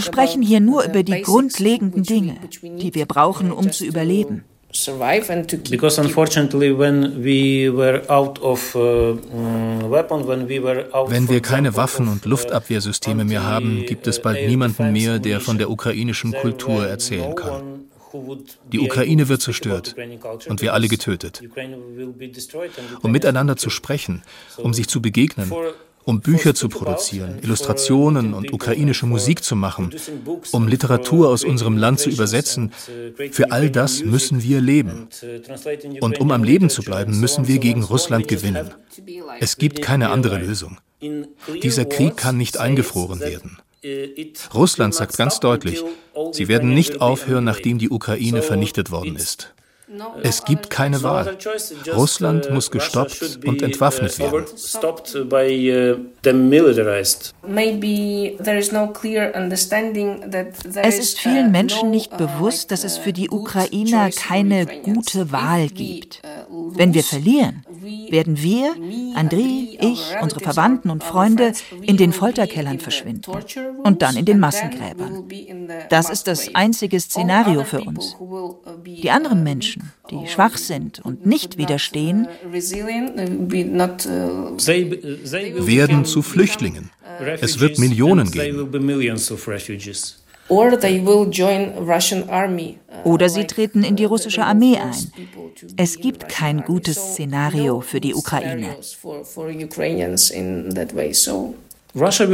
[0.00, 5.48] sprechen hier nur über die grundlegenden Dinge, die wir brauchen, um zu überleben survive and
[5.48, 5.70] to keep.
[5.70, 11.10] Because unfortunately, when we were out of uh, mm, weapon, when we were out.
[11.10, 15.40] Wenn wir keine Waffen und uh, Luftabwehrsysteme mehr haben, gibt es bald niemanden mehr, der
[15.40, 17.84] von der ukrainischen Kultur erzählen kann.
[18.70, 19.94] Die Ukraine wird zerstört
[20.48, 21.42] und wir alle getötet.
[23.02, 24.22] Um miteinander zu sprechen,
[24.58, 25.50] um sich zu begegnen,
[26.04, 29.94] um Bücher zu produzieren, Illustrationen und ukrainische Musik zu machen,
[30.52, 32.72] um Literatur aus unserem Land zu übersetzen.
[33.30, 35.08] Für all das müssen wir leben.
[36.00, 38.70] Und um am Leben zu bleiben, müssen wir gegen Russland gewinnen.
[39.40, 40.78] Es gibt keine andere Lösung.
[41.62, 43.58] Dieser Krieg kann nicht eingefroren werden.
[44.54, 45.82] Russland sagt ganz deutlich,
[46.30, 49.54] sie werden nicht aufhören, nachdem die Ukraine vernichtet worden ist.
[50.22, 51.36] Es gibt keine Wahl.
[51.94, 54.44] Russland muss gestoppt und entwaffnet werden.
[60.74, 66.22] Es ist vielen Menschen nicht bewusst, dass es für die Ukrainer keine gute Wahl gibt.
[66.74, 67.64] Wenn wir verlieren,
[68.10, 68.74] werden wir,
[69.16, 73.32] André, ich, unsere Verwandten und Freunde in den Folterkellern verschwinden
[73.82, 75.24] und dann in den Massengräbern.
[75.88, 78.16] Das ist das einzige Szenario für uns.
[78.84, 82.28] Die anderen Menschen, die schwach sind und nicht widerstehen,
[85.66, 86.90] werden zu Flüchtlingen.
[87.40, 88.72] Es wird Millionen geben.
[90.48, 90.64] Uh,
[93.04, 94.94] Oder sie treten in die russische Armee ein.
[95.76, 98.76] Es gibt kein gutes Szenario für die Ukraine.
[101.94, 102.28] Russland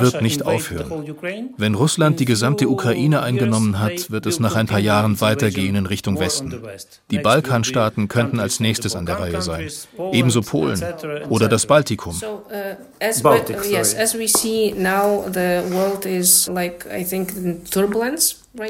[0.00, 1.16] wird nicht aufhören.
[1.56, 5.86] Wenn Russland die gesamte Ukraine eingenommen hat, wird es nach ein paar Jahren weitergehen in
[5.86, 6.62] Richtung Westen.
[7.10, 9.70] Die Balkanstaaten könnten als nächstes an der Reihe sein.
[10.12, 10.82] Ebenso Polen
[11.30, 12.20] oder das Baltikum.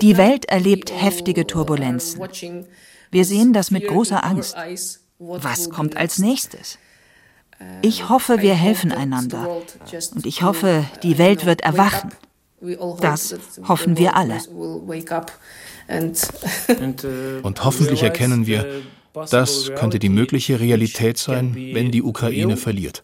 [0.01, 2.21] Die Welt erlebt heftige Turbulenzen.
[3.11, 4.57] Wir sehen das mit großer Angst.
[5.19, 6.79] Was kommt als nächstes?
[7.83, 9.63] Ich hoffe, wir helfen einander.
[10.15, 12.11] Und ich hoffe, die Welt wird erwachen.
[13.01, 13.35] Das
[13.67, 14.39] hoffen wir alle.
[17.43, 18.67] Und hoffentlich erkennen wir,
[19.31, 23.03] das könnte die mögliche Realität sein, wenn die Ukraine verliert.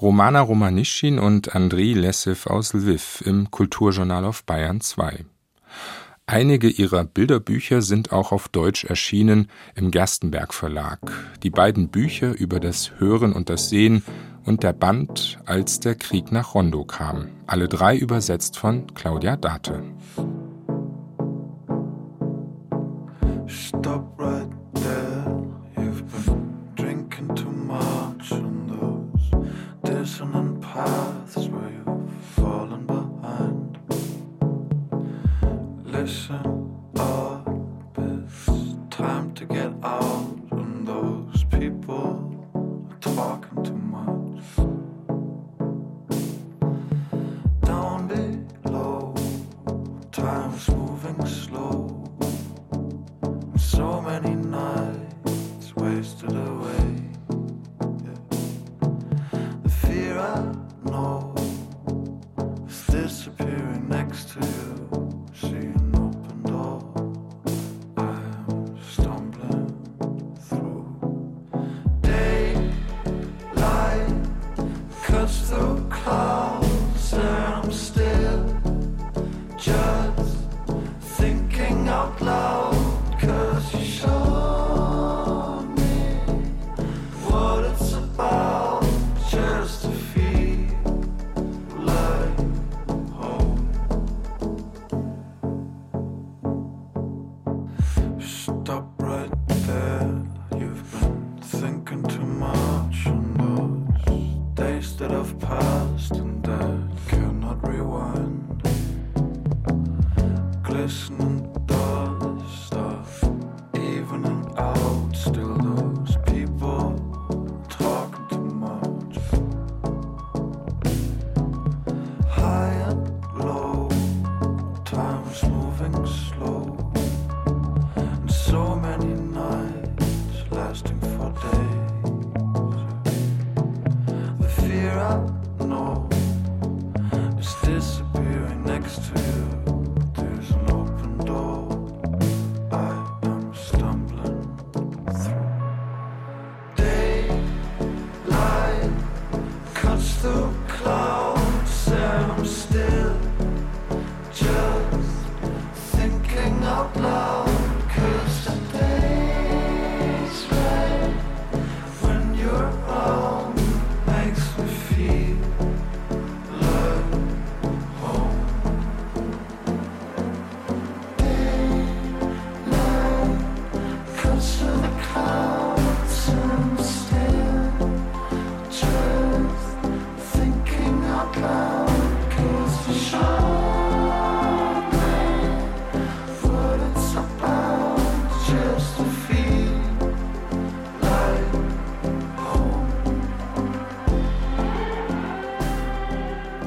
[0.00, 5.24] Romana Romanischin und Andriy Lessev aus Lviv im Kulturjournal auf Bayern 2.
[6.32, 10.98] Einige ihrer Bilderbücher sind auch auf Deutsch erschienen im Gerstenberg Verlag.
[11.42, 14.02] Die beiden Bücher über das Hören und das Sehen
[14.46, 17.26] und der Band Als der Krieg nach Rondo kam.
[17.46, 19.74] Alle drei übersetzt von Claudia Date.
[23.46, 24.11] Stop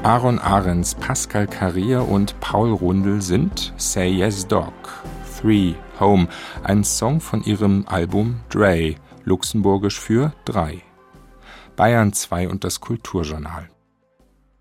[0.06, 4.72] Aaron Ahrens, Pascal Carrier und Paul Rundel sind Say Yes Dog,
[5.36, 6.28] Three, Home,
[6.62, 8.94] ein Song von ihrem Album Dre,
[9.24, 10.80] luxemburgisch für drei.
[11.74, 13.68] Bayern 2 und das Kulturjournal.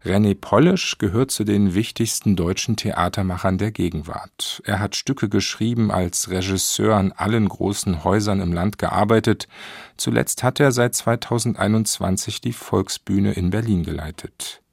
[0.04, 4.64] René Polish gehört zu den wichtigsten deutschen Theatermachern der Gegenwart.
[4.66, 9.48] Er hat Stücke geschrieben, als Regisseur an allen großen Häusern im Land gearbeitet.
[9.96, 14.64] Zuletzt hat er seit 2021 die Volksbühne in Berlin geleitet.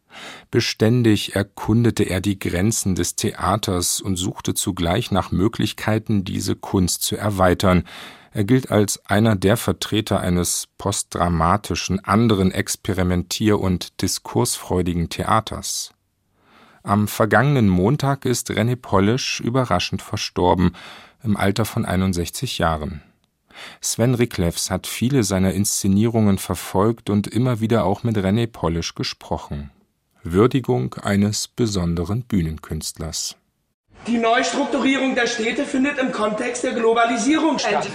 [0.50, 7.16] Beständig erkundete er die Grenzen des Theaters und suchte zugleich nach Möglichkeiten, diese Kunst zu
[7.16, 7.84] erweitern.
[8.32, 15.92] Er gilt als einer der Vertreter eines postdramatischen, anderen experimentier- und diskursfreudigen Theaters.
[16.82, 20.72] Am vergangenen Montag ist René Polish überraschend verstorben,
[21.22, 23.02] im Alter von 61 Jahren.
[23.80, 29.70] Sven Riklefs hat viele seiner Inszenierungen verfolgt und immer wieder auch mit René Polish gesprochen.
[30.24, 33.36] Würdigung eines besonderen Bühnenkünstlers.
[34.06, 37.88] Die Neustrukturierung der Städte findet im Kontext der Globalisierung statt.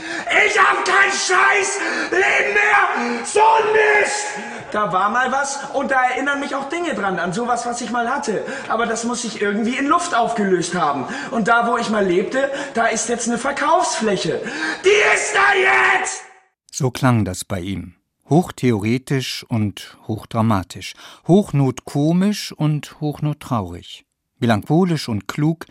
[0.45, 1.79] Ich hab kein Scheiß
[2.11, 3.25] Leben mehr!
[3.25, 4.25] So ein Mist!
[4.71, 7.91] Da war mal was und da erinnern mich auch Dinge dran, an sowas, was ich
[7.91, 8.45] mal hatte.
[8.67, 11.05] Aber das muss sich irgendwie in Luft aufgelöst haben.
[11.31, 14.41] Und da, wo ich mal lebte, da ist jetzt eine Verkaufsfläche.
[14.83, 16.23] Die ist da jetzt!
[16.71, 17.96] So klang das bei ihm
[18.29, 20.93] hochtheoretisch und hochdramatisch,
[21.27, 24.05] hochnotkomisch und hochnottraurig,
[24.39, 25.65] melancholisch und klug,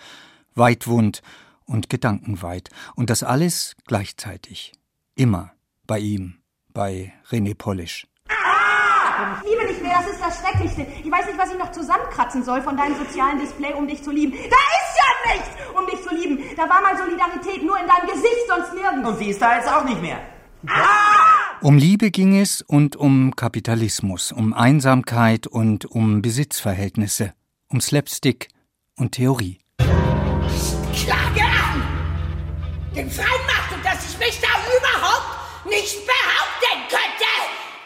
[0.55, 1.23] weitwund
[1.67, 4.73] und gedankenweit, und das alles gleichzeitig,
[5.15, 5.53] immer
[5.87, 6.39] bei ihm,
[6.73, 8.07] bei René Polisch.
[9.43, 10.83] Ich liebe dich mehr, das ist das Schrecklichste.
[10.83, 14.11] Ich weiß nicht, was ich noch zusammenkratzen soll von deinem sozialen Display, um dich zu
[14.11, 14.33] lieben.
[14.33, 16.45] Da ist ja nichts, um dich zu lieben.
[16.55, 19.09] Da war mal Solidarität nur in deinem Gesicht, sonst nirgends.
[19.09, 20.21] Und sie ist da jetzt auch nicht mehr.
[21.63, 27.33] Um Liebe ging es und um Kapitalismus, um Einsamkeit und um Besitzverhältnisse,
[27.69, 28.49] um Slapstick
[28.97, 29.59] und Theorie.
[29.79, 31.83] Klage an!
[32.95, 37.33] Den Freien macht und dass ich mich da überhaupt nicht behaupten könnte!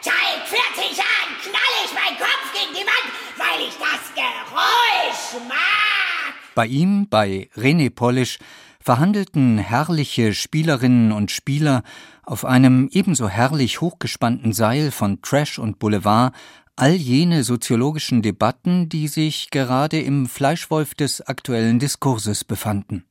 [0.00, 6.34] Zeig fertig an, knall ich meinen Kopf gegen die Wand, weil ich das Geräusch mag!
[6.56, 8.38] Bei ihm, bei René Polisch,
[8.82, 11.82] verhandelten herrliche Spielerinnen und Spieler
[12.30, 16.32] auf einem ebenso herrlich hochgespannten Seil von Trash und Boulevard
[16.76, 23.04] all jene soziologischen Debatten, die sich gerade im Fleischwolf des aktuellen Diskurses befanden.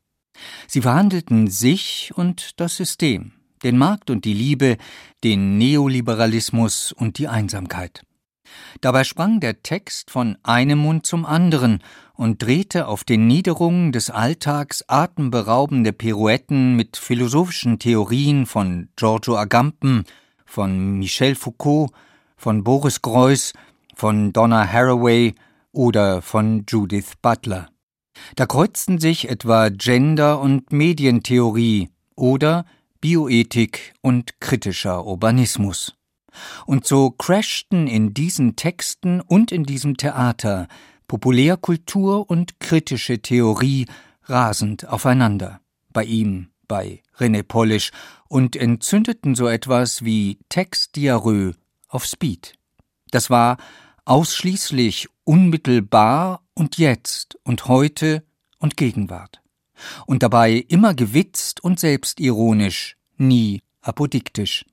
[0.67, 4.77] Sie verhandelten sich und das System, den Markt und die Liebe,
[5.25, 8.03] den Neoliberalismus und die Einsamkeit.
[8.81, 11.81] Dabei sprang der Text von einem Mund zum anderen
[12.13, 20.03] und drehte auf den Niederungen des Alltags atemberaubende Pirouetten mit philosophischen Theorien von Giorgio Agamben,
[20.45, 21.91] von Michel Foucault,
[22.35, 23.53] von Boris Greuß,
[23.95, 25.35] von Donna Haraway
[25.71, 27.69] oder von Judith Butler.
[28.35, 32.65] Da kreuzten sich etwa Gender- und Medientheorie oder
[33.01, 35.98] Bioethik und kritischer Urbanismus.
[36.65, 40.67] Und so crashten in diesen Texten und in diesem Theater
[41.07, 43.87] Populärkultur und kritische Theorie
[44.25, 45.59] rasend aufeinander.
[45.91, 47.91] Bei ihm, bei René Polish
[48.27, 51.55] und entzündeten so etwas wie Textdiarrhoe
[51.87, 52.53] auf Speed.
[53.11, 53.57] Das war
[54.05, 58.23] ausschließlich unmittelbar und jetzt und heute
[58.59, 59.41] und Gegenwart.
[60.05, 64.65] Und dabei immer gewitzt und selbstironisch, nie apodiktisch.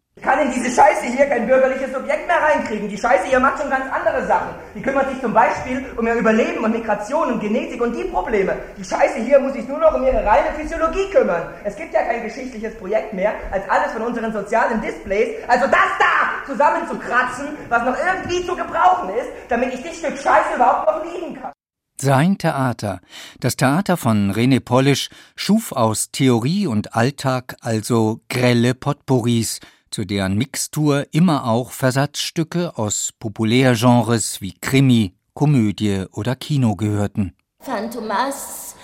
[0.47, 2.88] In diese Scheiße hier kein bürgerliches Subjekt mehr reinkriegen.
[2.88, 4.55] Die Scheiße hier macht schon ganz andere Sachen.
[4.76, 8.57] Die kümmert sich zum Beispiel um ihr Überleben und Migration und Genetik und die Probleme.
[8.78, 11.49] Die Scheiße hier muss sich nur noch um ihre reine Physiologie kümmern.
[11.64, 15.90] Es gibt ja kein geschichtliches Projekt mehr, als alles von unseren sozialen Displays, also das
[15.99, 21.12] da, zusammenzukratzen, was noch irgendwie zu gebrauchen ist, damit ich das Stück Scheiße überhaupt noch
[21.12, 21.51] lieben kann.
[21.99, 23.01] Sein Theater,
[23.40, 29.61] das Theater von René Polish, schuf aus Theorie und Alltag also grelle Potpourris,
[29.97, 37.34] zu deren Mixtur immer auch Versatzstücke aus Populärgenres wie Krimi, Komödie oder Kino gehörten.
[37.61, 38.74] Phantomas,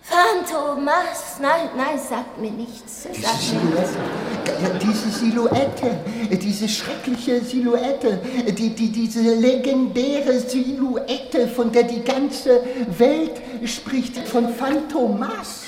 [0.00, 3.06] Phantomas, nein, nein, sagt mir nichts.
[3.12, 8.18] Diese Silhouette, diese Silhouette, diese schreckliche Silhouette,
[8.52, 12.62] die, die, diese legendäre Silhouette, von der die ganze
[12.96, 15.64] Welt spricht, von Phantomas.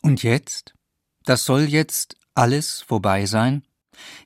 [0.00, 0.74] Und jetzt?
[1.24, 3.62] Das soll jetzt alles vorbei sein?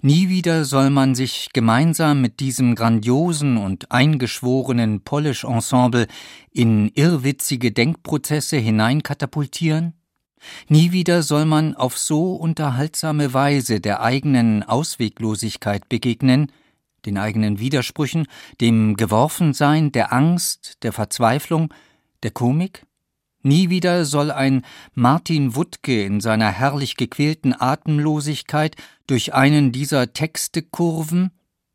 [0.01, 6.07] Nie wieder soll man sich gemeinsam mit diesem grandiosen und eingeschworenen Polish-Ensemble
[6.51, 9.95] in irrwitzige Denkprozesse hineinkatapultieren?
[10.69, 16.53] Nie wieder soll man auf so unterhaltsame Weise der eigenen Ausweglosigkeit begegnen,
[17.07, 18.27] den eigenen Widersprüchen,
[18.61, 21.75] dem Geworfensein, der Angst, der Verzweiflung,
[22.23, 22.85] der Komik?
[23.43, 24.63] Nie wieder soll ein
[24.95, 28.75] Martin Wuttke in seiner herrlich gequälten Atemlosigkeit
[29.07, 31.31] durch einen dieser Texte kurven,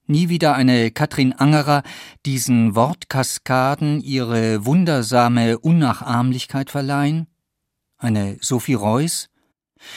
[0.05, 1.83] nie wieder eine Katrin Angerer
[2.25, 7.27] diesen Wortkaskaden ihre wundersame Unnachahmlichkeit verleihen,
[7.97, 9.29] eine Sophie Reuss,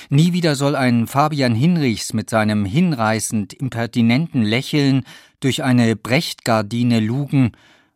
[0.08, 5.04] nie wieder soll ein Fabian Hinrichs mit seinem hinreißend impertinenten Lächeln
[5.40, 7.52] durch eine Brechtgardine lugen,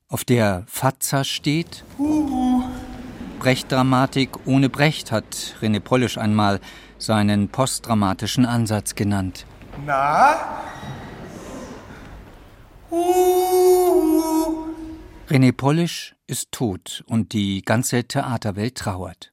[0.08, 1.84] auf der Fatzer steht.
[1.98, 2.64] Uh.
[3.40, 6.60] Brecht-Dramatik ohne Brecht hat René Polisch einmal
[6.98, 9.46] seinen postdramatischen Ansatz genannt.
[9.86, 10.36] Na?
[12.90, 14.66] Uh.
[15.30, 19.30] René Polisch ist tot und die ganze Theaterwelt trauert.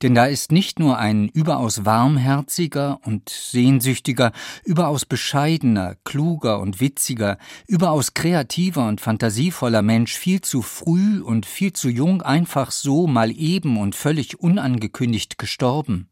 [0.00, 4.32] Denn da ist nicht nur ein überaus warmherziger und sehnsüchtiger,
[4.64, 11.72] überaus bescheidener, kluger und witziger, überaus kreativer und fantasievoller Mensch viel zu früh und viel
[11.72, 16.08] zu jung einfach so mal eben und völlig unangekündigt gestorben.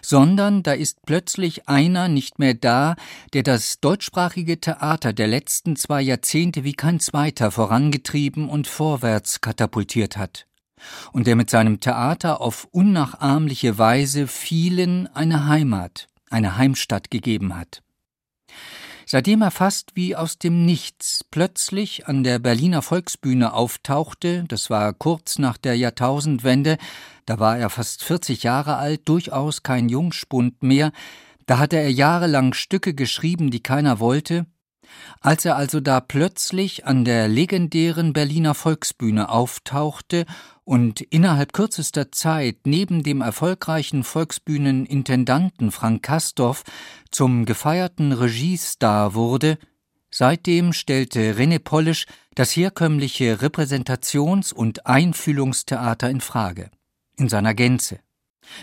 [0.00, 2.94] Sondern da ist plötzlich einer nicht mehr da,
[3.32, 10.16] der das deutschsprachige Theater der letzten zwei Jahrzehnte wie kein zweiter vorangetrieben und vorwärts katapultiert
[10.16, 10.46] hat
[11.12, 17.82] und der mit seinem Theater auf unnachahmliche Weise vielen eine Heimat, eine Heimstatt gegeben hat.
[19.06, 24.92] Seitdem er fast wie aus dem Nichts plötzlich an der Berliner Volksbühne auftauchte, das war
[24.94, 26.78] kurz nach der Jahrtausendwende,
[27.26, 30.92] da war er fast 40 Jahre alt, durchaus kein Jungspund mehr,
[31.46, 34.46] da hatte er jahrelang Stücke geschrieben, die keiner wollte,
[35.20, 40.26] als er also da plötzlich an der legendären Berliner Volksbühne auftauchte
[40.64, 46.64] und innerhalb kürzester Zeit neben dem erfolgreichen Volksbühnenintendanten Frank Kastorf
[47.10, 49.58] zum gefeierten Regiestar wurde,
[50.10, 56.70] seitdem stellte René Polisch das herkömmliche Repräsentations- und Einfühlungstheater in Frage,
[57.16, 58.00] in seiner Gänze.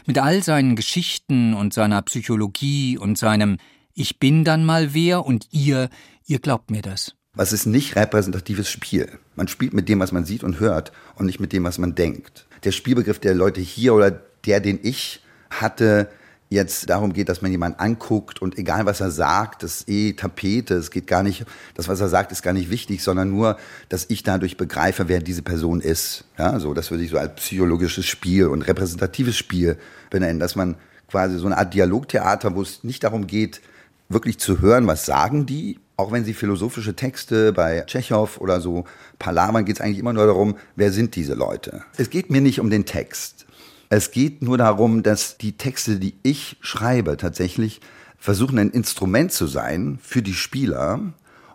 [0.05, 3.57] Mit all seinen Geschichten und seiner Psychologie und seinem
[3.93, 5.89] Ich bin dann mal wer und ihr,
[6.25, 7.15] ihr glaubt mir das.
[7.33, 9.19] Was ist nicht repräsentatives Spiel?
[9.35, 11.95] Man spielt mit dem, was man sieht und hört und nicht mit dem, was man
[11.95, 12.47] denkt.
[12.63, 16.09] Der Spielbegriff der Leute hier oder der, den ich hatte,
[16.49, 20.13] jetzt darum geht, dass man jemanden anguckt und egal was er sagt, das ist eh
[20.13, 23.57] Tapete, es geht gar nicht, das was er sagt ist gar nicht wichtig, sondern nur,
[23.87, 26.25] dass ich dadurch begreife, wer diese Person ist.
[26.37, 29.77] Ja, so, das würde ich so als psychologisches Spiel und repräsentatives Spiel
[30.09, 30.75] benennen, dass man
[31.07, 33.61] quasi so eine Art Dialogtheater, wo es nicht darum geht,
[34.09, 38.85] wirklich zu hören, was sagen die, auch wenn sie philosophische Texte bei Tschechow oder so
[39.19, 41.83] palavern, geht es eigentlich immer nur darum, wer sind diese Leute.
[41.97, 43.45] Es geht mir nicht um den Text.
[43.89, 47.81] Es geht nur darum, dass die Texte, die ich schreibe, tatsächlich
[48.17, 50.99] versuchen, ein Instrument zu sein für die Spieler.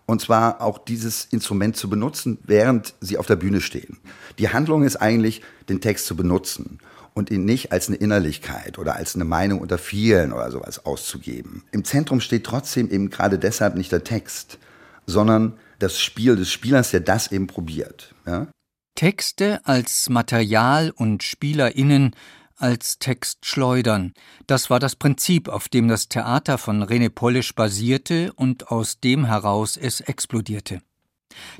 [0.06, 3.98] Und zwar auch dieses Instrument zu benutzen, während sie auf der Bühne stehen.
[4.38, 6.78] Die Handlung ist eigentlich, den Text zu benutzen
[7.14, 11.64] und ihn nicht als eine Innerlichkeit oder als eine Meinung unter vielen oder sowas auszugeben.
[11.70, 14.58] Im Zentrum steht trotzdem eben gerade deshalb nicht der Text,
[15.06, 18.14] sondern das Spiel des Spielers, der das eben probiert.
[18.26, 18.48] Ja?
[18.96, 22.14] Texte als Material und SpielerInnen
[22.56, 24.12] als Text schleudern.
[24.46, 29.24] Das war das Prinzip, auf dem das Theater von René Polisch basierte und aus dem
[29.24, 30.80] heraus es explodierte.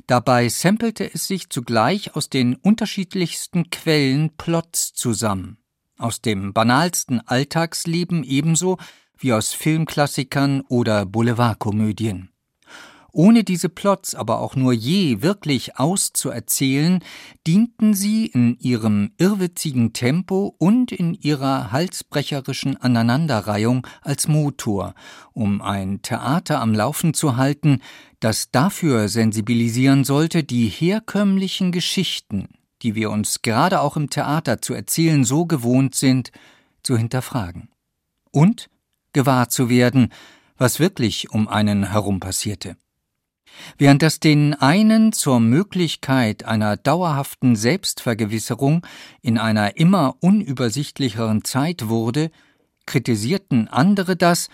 [0.07, 5.57] Dabei sampelte es sich zugleich aus den unterschiedlichsten Quellen Plots zusammen.
[5.97, 8.77] aus dem banalsten Alltagsleben ebenso
[9.17, 12.34] wie aus Filmklassikern oder Boulevardkomödien.
[13.17, 17.01] Ohne diese Plots aber auch nur je wirklich auszuerzählen,
[17.47, 24.95] dienten sie in ihrem irrwitzigen Tempo und in ihrer halsbrecherischen Aneinanderreihung als Motor,
[25.31, 27.79] um ein Theater am Laufen zu halten,
[28.19, 32.49] das dafür sensibilisieren sollte, die herkömmlichen Geschichten,
[32.81, 36.33] die wir uns gerade auch im Theater zu erzählen so gewohnt sind,
[36.83, 37.69] zu hinterfragen.
[38.31, 38.69] Und
[39.13, 40.09] gewahr zu werden,
[40.57, 42.75] was wirklich um einen herum passierte.
[43.77, 48.85] Während das den einen zur Möglichkeit einer dauerhaften Selbstvergewisserung
[49.21, 52.31] in einer immer unübersichtlicheren Zeit wurde,
[52.85, 54.49] kritisierten andere das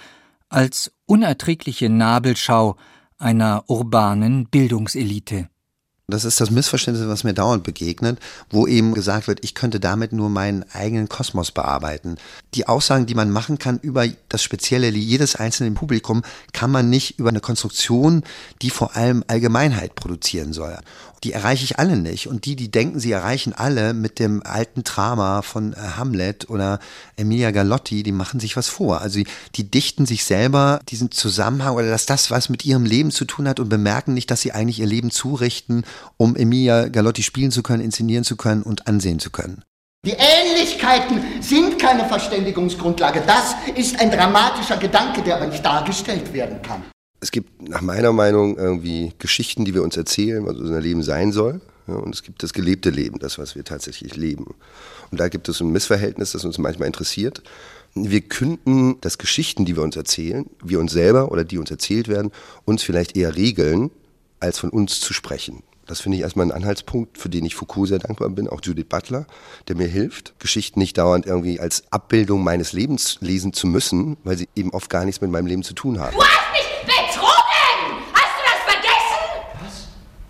[0.49, 2.75] als unerträgliche Nabelschau
[3.17, 5.50] einer urbanen Bildungselite.
[6.11, 10.13] Das ist das Missverständnis, was mir dauernd begegnet, wo eben gesagt wird, ich könnte damit
[10.13, 12.17] nur meinen eigenen Kosmos bearbeiten.
[12.53, 17.17] Die Aussagen, die man machen kann über das spezielle jedes einzelnen Publikum, kann man nicht
[17.17, 18.23] über eine Konstruktion,
[18.61, 20.77] die vor allem Allgemeinheit produzieren soll
[21.23, 22.27] die erreiche ich alle nicht.
[22.27, 26.79] Und die, die denken, sie erreichen alle mit dem alten Drama von äh, Hamlet oder
[27.15, 29.01] Emilia Galotti, die machen sich was vor.
[29.01, 33.11] Also die, die dichten sich selber diesen Zusammenhang oder dass das was mit ihrem Leben
[33.11, 35.85] zu tun hat und bemerken nicht, dass sie eigentlich ihr Leben zurichten,
[36.17, 39.63] um Emilia Galotti spielen zu können, inszenieren zu können und ansehen zu können.
[40.05, 43.21] Die Ähnlichkeiten sind keine Verständigungsgrundlage.
[43.25, 46.83] Das ist ein dramatischer Gedanke, der aber nicht dargestellt werden kann
[47.21, 51.31] es gibt nach meiner Meinung irgendwie Geschichten, die wir uns erzählen, was unser Leben sein
[51.31, 51.61] soll.
[51.85, 54.55] Und es gibt das gelebte Leben, das, was wir tatsächlich leben.
[55.11, 57.43] Und da gibt es ein Missverhältnis, das uns manchmal interessiert.
[57.93, 62.07] Wir künden, dass Geschichten, die wir uns erzählen, wir uns selber oder die uns erzählt
[62.07, 62.31] werden,
[62.65, 63.91] uns vielleicht eher regeln,
[64.39, 65.63] als von uns zu sprechen.
[65.91, 68.85] Das finde ich erstmal ein Anhaltspunkt, für den ich Foucault sehr dankbar bin, auch Judith
[68.87, 69.27] Butler,
[69.67, 74.37] der mir hilft, Geschichten nicht dauernd irgendwie als Abbildung meines Lebens lesen zu müssen, weil
[74.37, 76.15] sie eben oft gar nichts mit meinem Leben zu tun haben.
[76.15, 78.05] Du hast mich betrogen!
[78.13, 79.19] Hast du das vergessen?
[79.59, 79.87] Was?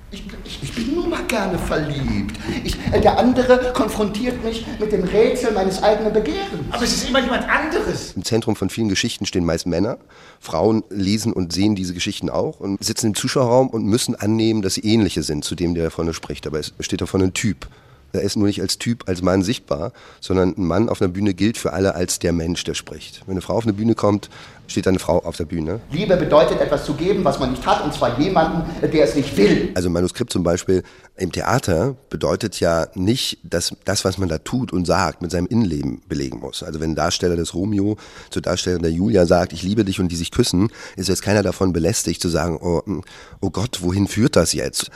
[0.09, 2.39] Ich, ich, ich bin nur mal gerne verliebt.
[2.64, 6.41] Ich, der andere konfrontiert mich mit dem Rätsel meines eigenen Begehrens.
[6.71, 8.13] Aber es ist immer jemand anderes.
[8.15, 9.97] Im Zentrum von vielen Geschichten stehen meist Männer.
[10.39, 14.73] Frauen lesen und sehen diese Geschichten auch und sitzen im Zuschauerraum und müssen annehmen, dass
[14.73, 16.47] sie ähnliche sind zu dem, der davon spricht.
[16.47, 17.67] Aber es steht davon ein Typ.
[18.14, 21.34] Er ist nur nicht als Typ, als Mann sichtbar, sondern ein Mann auf einer Bühne
[21.34, 23.22] gilt für alle als der Mensch, der spricht.
[23.26, 24.30] Wenn eine Frau auf eine Bühne kommt,
[24.72, 25.82] steht eine Frau auf der Bühne.
[25.91, 29.36] Liebe bedeutet etwas zu geben, was man nicht hat, und zwar jemanden, der es nicht
[29.38, 29.72] will.
[29.76, 30.84] Also ein Manuskript zum Beispiel
[31.18, 35.47] im Theater bedeutet ja nicht, dass das, was man da tut und sagt, mit seinem
[35.47, 36.64] Innenleben belegen muss.
[36.64, 37.97] Also wenn ein Darsteller des Romeo
[38.30, 41.43] zur Darstellerin der Julia sagt, ich liebe dich und die sich küssen, ist jetzt keiner
[41.43, 42.82] davon belästigt zu sagen, oh,
[43.41, 44.89] oh Gott, wohin führt das jetzt?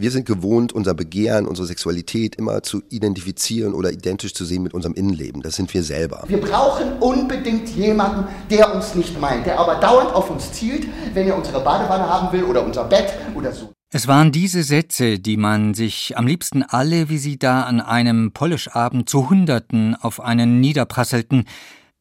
[0.00, 4.72] Wir sind gewohnt, unser Begehren, unsere Sexualität immer zu identifizieren oder identisch zu sehen mit
[4.72, 5.42] unserem Innenleben.
[5.42, 6.22] Das sind wir selber.
[6.28, 11.26] Wir brauchen unbedingt jemanden, der uns nicht meint, der aber dauernd auf uns zielt, wenn
[11.26, 13.72] er unsere Badewanne haben will oder unser Bett oder so.
[13.92, 18.30] Es waren diese Sätze, die man sich am liebsten alle, wie sie da an einem
[18.30, 21.42] Polischabend zu Hunderten auf einen niederprasselten,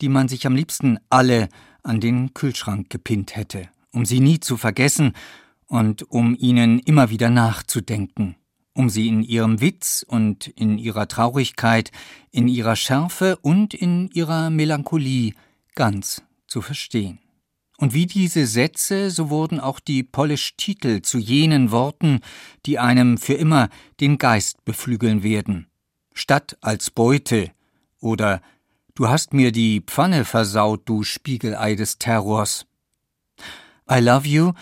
[0.01, 1.49] die man sich am liebsten alle
[1.81, 5.13] an den Kühlschrank gepinnt hätte, um sie nie zu vergessen
[5.67, 8.35] und um ihnen immer wieder nachzudenken,
[8.73, 11.91] um sie in ihrem Witz und in ihrer Traurigkeit,
[12.31, 15.33] in ihrer Schärfe und in ihrer Melancholie
[15.75, 17.19] ganz zu verstehen.
[17.77, 22.21] Und wie diese Sätze, so wurden auch die Polish-Titel zu jenen Worten,
[22.65, 25.67] die einem für immer den Geist beflügeln werden.
[26.13, 27.51] Statt als Beute
[27.99, 28.41] oder
[28.97, 32.65] Du hast mir die Pfanne versaut, du Spiegelei des Terrors.
[33.87, 34.53] I love you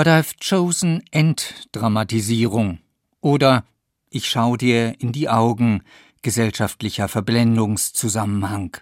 [0.00, 2.78] but I've chosen Enddramatisierung
[3.20, 3.66] oder
[4.08, 5.82] ich schau dir in die Augen
[6.22, 8.78] gesellschaftlicher Verblendungszusammenhang.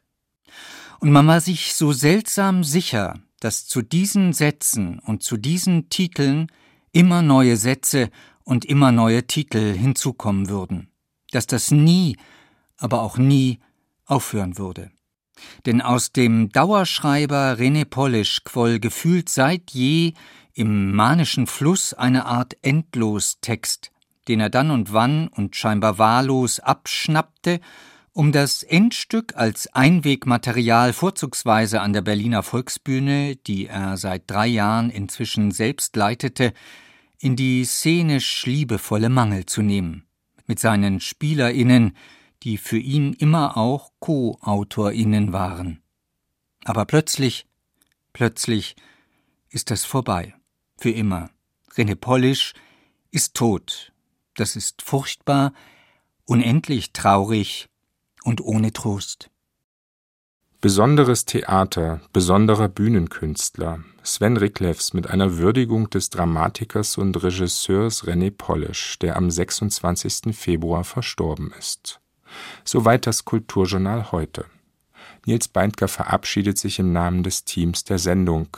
[1.01, 6.53] Und man war sich so seltsam sicher, dass zu diesen Sätzen und zu diesen Titeln
[6.93, 8.11] immer neue Sätze
[8.45, 10.93] und immer neue Titel hinzukommen würden,
[11.33, 12.17] dass das nie,
[12.77, 13.59] aber auch nie
[14.05, 14.93] aufhören würde.
[15.67, 20.13] Denn aus dem Dauerschreiber René Polisch quoll gefühlt seit je
[20.59, 23.93] im manischen Fluss eine Art Endlostext,
[24.27, 27.61] den er dann und wann und scheinbar wahllos abschnappte,
[28.13, 34.91] um das Endstück als Einwegmaterial vorzugsweise an der Berliner Volksbühne, die er seit drei Jahren
[34.91, 36.53] inzwischen selbst leitete,
[37.21, 40.07] in die szenisch liebevolle Mangel zu nehmen,
[40.49, 41.97] mit seinen SpielerInnen,
[42.43, 45.83] die für ihn immer auch Co-AutorInnen waren.
[46.65, 47.47] Aber plötzlich,
[48.13, 48.75] plötzlich
[49.51, 50.35] ist das vorbei.
[50.79, 51.31] Für immer.
[51.75, 52.55] René Polisch
[53.11, 53.93] ist tot.
[54.35, 55.53] Das ist furchtbar,
[56.25, 57.69] unendlich traurig
[58.23, 59.29] und ohne Trost.
[60.61, 63.81] Besonderes Theater, besonderer Bühnenkünstler.
[64.05, 70.37] Sven Riklefs mit einer Würdigung des Dramatikers und Regisseurs René Polish, der am 26.
[70.37, 72.01] Februar verstorben ist.
[72.65, 74.47] Soweit das Kulturjournal heute.
[75.27, 78.57] Nils Beindker verabschiedet sich im Namen des Teams der Sendung.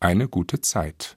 [0.00, 1.16] Eine gute Zeit.